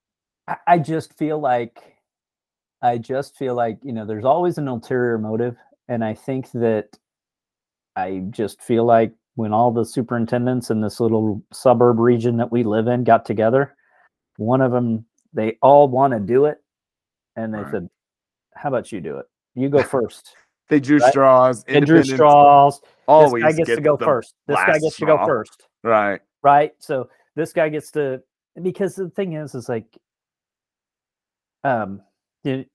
[0.48, 1.96] I, I just feel like
[2.82, 5.58] I just feel like you know there's always an ulterior motive,
[5.88, 6.98] and I think that
[7.96, 12.62] I just feel like when all the superintendents in this little suburb region that we
[12.62, 13.74] live in got together,
[14.36, 16.58] one of them they all want to do it,
[17.38, 17.72] and they Right.
[17.72, 17.90] said,
[18.54, 19.28] "How about you do it?
[19.56, 20.36] You go first."
[20.68, 21.10] They drew Right.
[21.12, 21.64] straws.
[21.70, 22.82] and drew straws.
[23.08, 24.36] Always this guy gets to go first.
[24.46, 25.68] This guy gets to go first.
[25.84, 26.20] Right.
[26.42, 28.22] right so this guy gets to
[28.62, 29.86] because the thing is is like
[31.64, 32.02] um
[32.44, 32.70] it,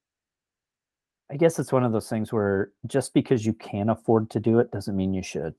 [1.30, 4.58] i guess it's one of those things where just because you can afford to do
[4.58, 5.54] it doesn't mean you should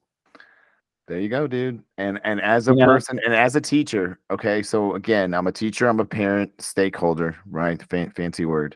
[1.07, 1.83] There you go, dude.
[1.97, 2.85] And and as a know?
[2.85, 4.63] person and as a teacher, okay.
[4.63, 5.87] So again, I'm a teacher.
[5.87, 7.81] I'm a parent, stakeholder, right?
[7.89, 8.75] Fan, fancy word.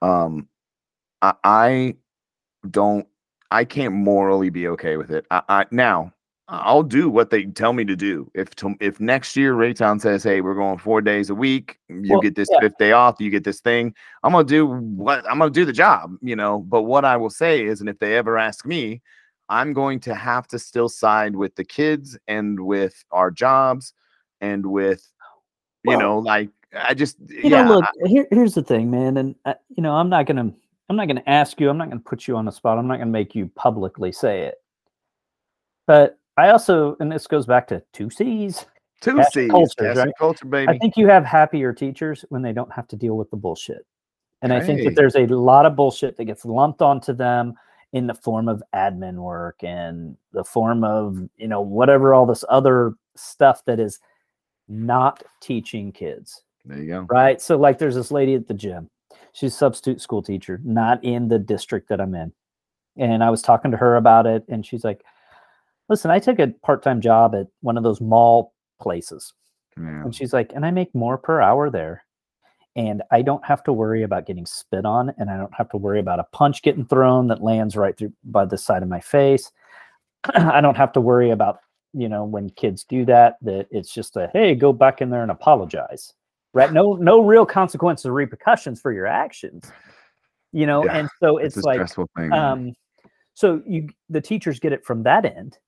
[0.00, 0.48] Um,
[1.20, 1.96] I, I
[2.70, 3.06] don't.
[3.50, 5.26] I can't morally be okay with it.
[5.30, 6.14] I, I now
[6.48, 8.30] I'll do what they tell me to do.
[8.34, 11.78] If to, if next year Raytown says, "Hey, we're going four days a week.
[11.88, 12.60] You Well, get this yeah.
[12.60, 13.20] fifth day off.
[13.20, 13.94] You get this thing."
[14.24, 16.58] I'm gonna do what I'm gonna do the job, you know.
[16.58, 19.00] But what I will say is, and if they ever ask me,
[19.50, 23.92] I'm going to have to still side with the kids and with our jobs
[24.40, 25.12] and with,
[25.82, 29.16] you Well, know, like I just, you yeah, know look here, here's the thing man
[29.16, 30.52] and uh, you know i'm not gonna
[30.88, 32.98] i'm not gonna ask you i'm not gonna put you on the spot i'm not
[32.98, 34.54] gonna make you publicly say it
[35.88, 38.66] but i also and this goes back to two c's
[39.00, 40.12] two cash C's, cultures, right?
[40.18, 40.72] culture, baby.
[40.72, 43.84] I think you have happier teachers when they don't have to deal with the bullshit.
[44.42, 47.54] And I think that there's a lot of bullshit that gets lumped onto them
[47.92, 52.44] in the form of admin work and the form of, you know, whatever all this
[52.48, 53.98] other stuff that is
[54.68, 56.42] not teaching kids.
[56.64, 57.06] there you go.
[57.10, 57.40] Right.
[57.40, 58.88] So like there's this lady at the gym.
[59.32, 62.32] She's a substitute school teacher, not in the district that I'm in.
[62.96, 65.04] And I was talking to her about it and she's like,
[65.88, 69.32] "Listen, I took a part-time job at one of those mall places."
[69.76, 70.04] Yeah.
[70.04, 72.04] And she's like, and I make more per hour there.
[72.76, 75.76] And I don't have to worry about getting spit on, and I don't have to
[75.76, 79.00] worry about a punch getting thrown that lands right through by the side of my
[79.00, 79.50] face.
[80.34, 81.58] I don't have to worry about,
[81.92, 85.22] you know, when kids do that, that it's just a hey, go back in there
[85.22, 86.14] and apologize.
[86.52, 86.72] Right.
[86.72, 89.70] No, no real consequences or repercussions for your actions.
[90.52, 92.32] You know, Yeah, and so It's, it's, like thing.
[92.32, 92.72] um,
[93.34, 95.58] so you the teachers get it from that end,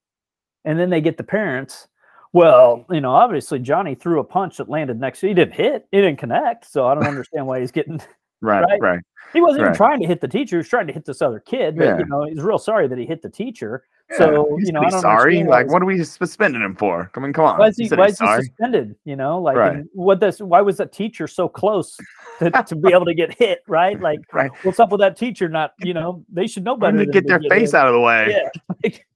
[0.64, 1.88] and then they get the parents.
[2.32, 5.20] Well, you know, obviously Johnny threw a punch that landed next.
[5.20, 5.86] He didn't hit.
[5.92, 6.70] It didn't connect.
[6.70, 8.00] So I don't understand why he's getting.
[8.40, 8.80] right, right.
[8.80, 9.00] right.
[9.32, 10.56] He wasn't even trying to hit the teacher.
[10.56, 11.76] He was trying to hit this other kid.
[11.76, 11.98] But Yeah.
[11.98, 13.84] you know, he's real sorry that he hit the teacher.
[14.10, 15.42] Yeah, So he's you know, I don't sorry.
[15.44, 17.10] Like, what are we suspending him for?
[17.14, 17.58] Come on, come on.
[17.58, 17.88] Why is He?
[17.88, 18.94] Why is he suspended?
[19.04, 19.84] You know, like Right.
[19.92, 20.40] what this?
[20.40, 21.96] Why was that teacher so close
[22.40, 23.60] to, to be able to get hit?
[23.68, 23.98] Right?
[24.00, 24.50] Like, Right.
[24.64, 25.48] what's up with that teacher?
[25.48, 26.98] Not you know, they should know better.
[26.98, 27.50] To get their hit.
[27.50, 28.36] face out of the way.
[28.84, 28.90] yeah.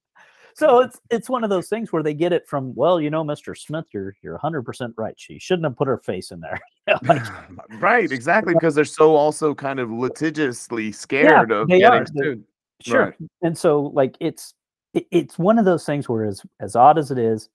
[0.57, 3.23] so it's it's one of those things where they get it from well, you know,
[3.23, 3.57] Mr.
[3.57, 5.15] Smith, you're you're 100 percent right.
[5.19, 6.59] She shouldn't have put her face in there.
[7.03, 7.23] Like,
[7.81, 12.07] right, exactly, because they're so also kind of litigiously scared of they getting.
[12.07, 12.45] Sued.
[12.81, 13.05] sure.
[13.07, 13.15] Right.
[13.43, 14.55] And so like it's
[14.95, 17.49] it, it's one of those things where as as odd as it is,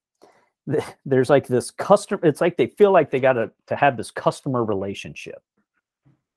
[0.69, 2.19] th- there's like this customer.
[2.23, 5.41] It's like they feel like they got to to have this customer relationship,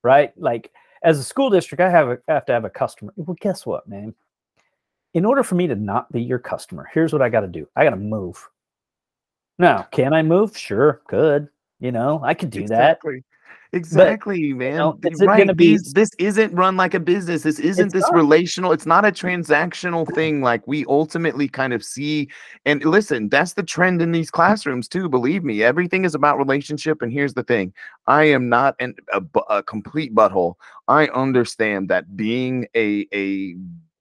[0.04, 0.32] right?
[0.38, 0.70] Like
[1.02, 3.12] as a school district, I have a, I have to have a customer.
[3.16, 4.14] Well, guess what, man?
[5.14, 7.68] In order for me to not be your customer, here's what I got to do.
[7.76, 8.48] I got to move.
[9.58, 10.56] Now, can I move?
[10.56, 11.48] Sure, good.
[11.80, 12.96] You know, I could do that.
[12.96, 13.24] Exactly.
[13.74, 14.76] Exactly, man.
[14.76, 15.38] know, is right.
[15.38, 17.42] gonna be- These, this isn't run like a business.
[17.42, 18.14] This isn't this not.
[18.14, 18.70] relational.
[18.70, 22.30] It's not a transactional thing like we ultimately kind of see.
[22.64, 25.08] And listen, that's the trend in these classrooms too.
[25.08, 27.02] Believe me, everything is about relationship.
[27.02, 27.72] And here's the thing
[28.06, 30.54] I am not an, a, a complete butthole.
[30.86, 33.56] I understand that being a, a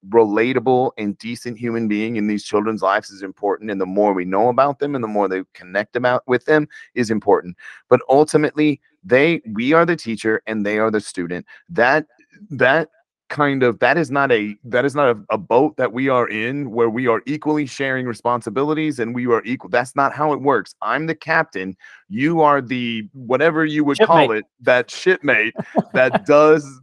[0.08, 3.70] relatable and decent human being in these children's lives is important.
[3.70, 6.68] And the more we know about them and the more they connect about with them
[6.94, 7.56] is important.
[7.88, 11.46] But ultimately, they we are the teacher and they are the student.
[11.68, 12.06] That
[12.50, 12.88] that
[13.30, 16.28] kind of that is not a that is not a, a boat that we are
[16.28, 20.40] in where we are equally sharing responsibilities and we are equal that's not how it
[20.42, 21.74] works i'm the captain
[22.08, 25.54] you are the whatever you would call it that shipmate
[25.94, 26.80] that does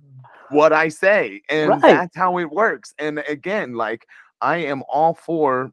[0.51, 1.81] what i say and Right.
[1.81, 4.05] that's how it works and again like
[4.41, 5.71] i am all for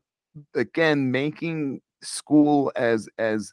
[0.55, 3.53] again making school as as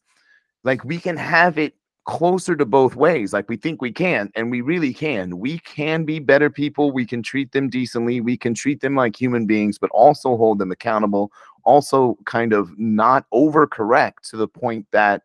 [0.63, 1.73] like we can have it
[2.05, 6.05] closer to both ways like we think we can and we really can we can
[6.05, 9.79] be better people we can treat them decently we can treat them like human beings
[9.79, 11.31] but also hold them accountable
[11.63, 15.23] also kind of not overcorrect to the point that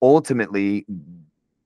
[0.00, 0.86] ultimately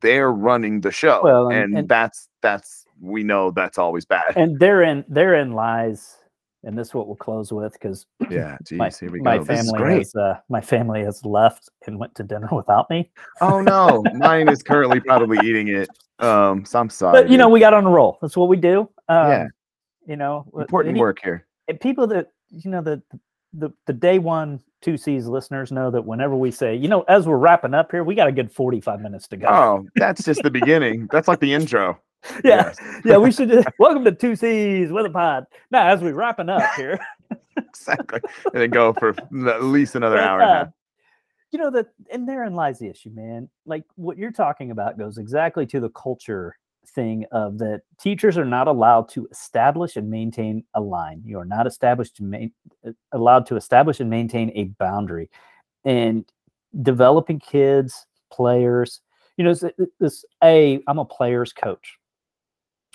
[0.01, 4.37] they're running the show Well, and- and, and- that's that's we know that's always bad
[4.37, 6.17] and therein therein lies,
[6.65, 9.47] and this is what we'll close with because yeah geez, my, here we go is
[9.47, 13.11] family has uh, my family has left and went to dinner without me.
[13.41, 15.89] oh no mine is currently probably eating it
[16.19, 18.19] um so i'm sorry But you know, we got on a roll.
[18.21, 18.81] That's what we do.
[19.09, 19.47] Um, Yeah.
[20.07, 23.03] You know, important any- work here and people that you know the
[23.53, 27.27] the the day one two C's listeners know that whenever we say, you know, as
[27.27, 29.47] we're wrapping up here, we got a good forty five minutes to go.
[29.49, 31.09] Oh, that's just the beginning.
[31.13, 31.99] That's like the intro.
[32.45, 32.77] yeah, yes.
[33.05, 33.17] yeah.
[33.17, 35.47] We should just welcome to two C's with a pod.
[35.71, 37.01] Now, as we're wrapping up here,
[37.57, 38.21] Exactly.
[38.53, 39.11] And then go for
[39.49, 40.67] at least another but, hour uh,
[41.51, 43.49] you know that, and therein lies the issue, man.
[43.67, 46.57] Like what you're talking about goes exactly to the culture
[46.95, 51.23] thing of that teachers are not allowed to establish and maintain a line.
[51.25, 52.53] You are not established to main,
[52.87, 55.29] uh, allowed to establish and maintain a boundary,
[55.85, 56.25] and
[56.83, 59.01] developing kids, players.
[59.37, 61.99] You know, this, this a I'm a players coach.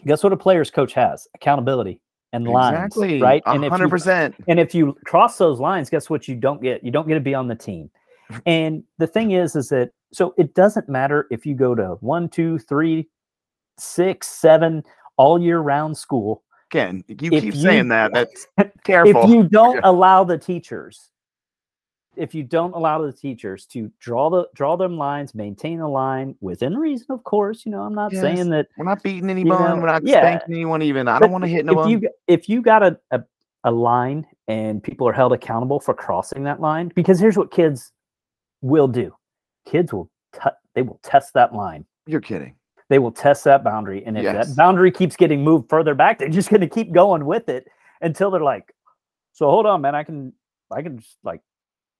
[0.06, 1.28] Guess what a players coach has?
[1.36, 2.00] Accountability
[2.34, 3.22] and lines, Exactly.
[3.22, 3.42] right?
[3.46, 6.84] And if hundred you and if you cross those lines, guess what you don't get?
[6.84, 7.90] You don't get to be on the team.
[8.48, 12.28] And the thing is, is that so it doesn't matter if you go to one,
[12.28, 13.08] two, three,
[13.78, 14.84] six, seven,
[15.18, 16.44] all year round school.
[16.72, 18.12] Again, you if keep you- saying that.
[18.14, 18.48] That's
[18.84, 19.24] careful.
[19.24, 19.82] If you don't Yeah.
[19.84, 21.12] allow the teachers,
[22.18, 26.36] if you don't allow the teachers to draw the draw them lines, maintain a line
[26.42, 27.66] within reason, of course.
[27.66, 28.22] You know, I'm not Yes.
[28.22, 29.60] saying that We're not beating anyone.
[29.60, 30.22] know, We're not yeah.
[30.22, 30.82] spanking anyone.
[30.82, 32.02] Even I But don't want to hit if no you one.
[32.02, 33.24] g- if you got a, a
[33.64, 37.92] a line and people are held accountable for crossing that line, because here's what kids
[38.62, 39.14] will do:
[39.66, 41.86] kids will t- they will test that line.
[42.08, 42.56] You're kidding.
[42.90, 44.48] They will test that boundary, and if Yes.
[44.50, 47.68] that boundary keeps getting moved further back, they're just going to keep going with it
[48.02, 48.72] until they're like,
[49.34, 50.34] "So hold on, man, I can
[50.72, 51.42] I can just like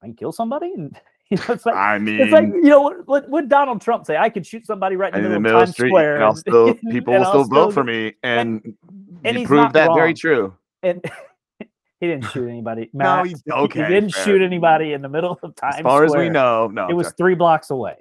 [0.02, 0.96] I can kill somebody." And
[1.30, 4.06] you know, it's like I mean, it's like you know what, what what Donald Trump
[4.06, 4.18] say?
[4.18, 6.16] I could shoot somebody right in in the the middle, middle of Times street, Square,
[6.16, 8.76] and I'll still people and will I'll still vote for me, and,
[9.24, 10.54] and you he's proved that very true.
[10.84, 11.04] and
[12.00, 12.90] he didn't shoot anybody.
[12.94, 13.28] No, Matt.
[13.28, 14.24] he- okay, He didn't fair.
[14.24, 15.80] shoot anybody in the middle of Times Square.
[15.80, 16.88] As far as we know, no.
[16.90, 17.96] it was three blocks away.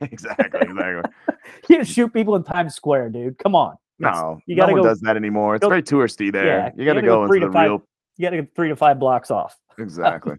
[0.00, 0.60] exactly.
[0.62, 1.10] Exactly.
[1.68, 3.36] he didn't shoot people in Times Square, dude.
[3.38, 3.76] Come on.
[3.98, 5.54] No, you no one go- does that anymore.
[5.56, 6.46] It's go- very touristy there.
[6.46, 7.82] Yeah, you got to gotta go into the five- real.
[8.16, 9.56] You got to go three to five blocks off.
[9.78, 10.36] Exactly.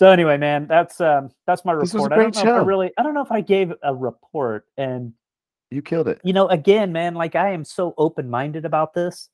[0.00, 2.12] So anyway, man, that's um that's my This was a report.
[2.14, 2.64] I don't know if I show.
[2.64, 5.12] really I don't know if I gave a report and
[5.70, 6.22] You killed it.
[6.24, 9.28] you know again, man, like I am so open minded about this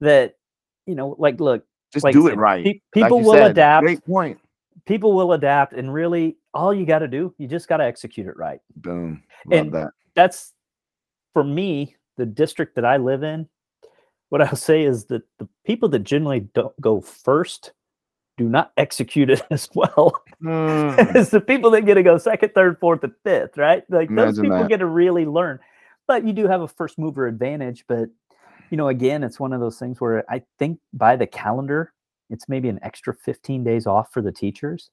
[0.00, 0.36] that
[0.84, 2.62] you know, like look, Just like do it right.
[2.62, 3.84] pe- people you will said, adapt.
[3.84, 4.38] Great point.
[4.84, 8.26] People will adapt, and really, all you got to do, you just got to execute
[8.26, 8.60] it right.
[8.76, 9.22] Boom.
[9.46, 9.92] Love And- that.
[10.14, 10.52] that's
[11.32, 13.48] for me the district that i live in
[14.28, 17.72] what i'll say is that the people that generally don't go first
[18.36, 20.22] do not execute it as well.
[20.42, 23.84] Mm, as the people that get to go second third fourth and fifth right?
[23.88, 24.68] Like those people that.
[24.68, 25.58] get to really learn.
[26.06, 28.08] But you do have a first mover advantage but
[28.70, 31.92] you know again it's one of those things where i think by the calendar
[32.30, 34.90] it's maybe an extra 15 days off for the teachers.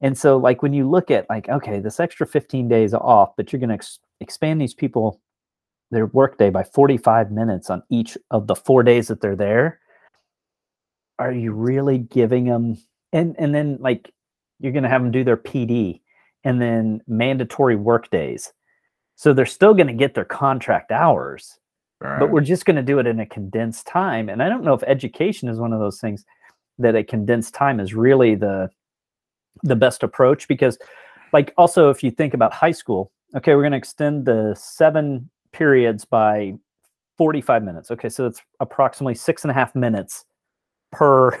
[0.00, 3.52] And so like when you look at like okay this extra 15 days off but
[3.52, 5.20] you're going to ex- expand these people
[5.90, 9.78] their workday by 45 minutes on each of the four days that they're there
[11.28, 12.78] are you really giving them
[13.12, 14.12] and and then like
[14.60, 16.00] you're going to have them do their pd
[16.44, 18.52] and then mandatory work days.
[19.14, 21.58] So they're still going to get their contract hours
[22.18, 24.74] but we're just going to do it in a condensed time and i don't know
[24.74, 26.24] if education is one of those things
[26.76, 28.68] that a condensed time is really the
[29.62, 30.76] the best approach because
[31.32, 35.30] like also if you think about high school okay we're going to extend the seven
[35.52, 36.54] periods by
[37.18, 37.90] 45 minutes.
[37.90, 40.24] Okay so it's approximately six and a half minutes
[40.92, 41.38] per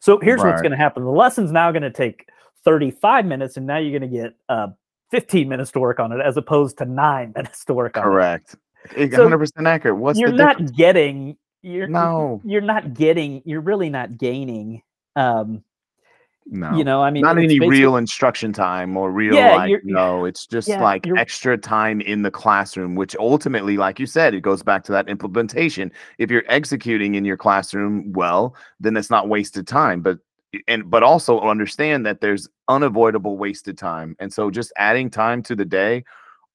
[0.00, 2.28] so here's what's going to happen the lesson's now going to take
[2.64, 4.68] 35 minutes and now you're going to get uh
[5.10, 8.06] 15 minutes to work on it as opposed to nine minutes to work on it
[8.06, 8.56] Correct.
[8.96, 9.96] So 100% accurate.
[9.96, 10.70] What's you're the not difference?
[10.72, 12.40] getting you're No.
[12.44, 14.82] you're not getting you're really not gaining
[15.16, 15.62] um
[16.46, 16.76] No.
[16.76, 20.46] You know, I mean, not any real instruction time or real Yeah, like no it's
[20.46, 24.62] just yeah, like extra time in the classroom which ultimately like you said it goes
[24.62, 29.66] back to that implementation if you're executing in your classroom well then it's not wasted
[29.66, 30.18] time but
[30.68, 35.54] and but also understand that there's unavoidable wasted time and so just adding time to
[35.54, 36.04] the day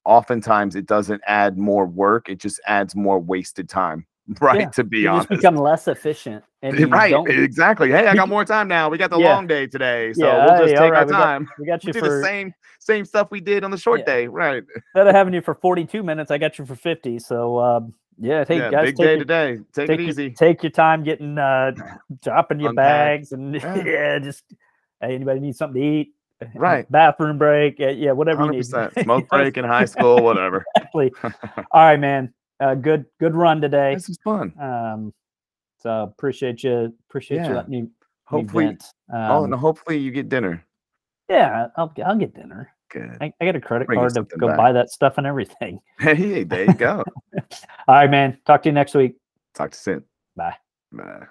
[0.04, 4.06] oftentimes it doesn't add more work it just adds more wasted time
[4.40, 6.44] right Yeah, to be you honest become less efficient.
[6.62, 9.34] And right don't- exactly hey i got more time now we got the Yeah.
[9.34, 11.66] long day today so Yeah, we'll just take all our right, we got- time we
[11.66, 14.26] got we you do for the same same stuff we did on the short day,
[14.28, 14.62] right?
[14.74, 17.18] instead of having you for 42 minutes, I got you for 50.
[17.18, 19.56] So um, yeah, hey yeah, guys, big take day your, today.
[19.72, 20.30] Take, take, it your, easy.
[20.30, 21.72] take your time getting uh
[22.22, 24.18] dropping your bags and Yeah.
[24.20, 24.44] just
[25.00, 26.14] hey, anybody need something to eat?
[26.54, 26.90] Right.
[26.90, 28.96] Bathroom break, yeah, whatever you Hundred need.
[28.96, 30.64] You Smoke break in high school, whatever.
[30.76, 31.12] Exactly.
[31.22, 32.32] All right, man.
[32.60, 33.94] Uh, good good run today.
[33.94, 34.52] this is fun.
[34.60, 35.12] Um,
[35.80, 37.54] so appreciate you appreciate you Yeah.
[37.56, 37.88] letting me, me
[38.24, 38.84] Hopefully, vent.
[39.12, 40.64] oh, Um, and hopefully you get dinner.
[41.28, 42.72] yeah, I'll I'll get dinner.
[42.90, 43.16] Good.
[43.20, 44.56] I, I got a credit Bring card to go back.
[44.56, 45.80] buy that stuff and everything.
[46.00, 47.04] Hey, there you go.
[47.88, 48.38] All right, man.
[48.46, 49.16] Talk to you next week.
[49.54, 50.04] Talk to you soon.
[50.36, 50.56] Bye.
[50.92, 51.26] Bye.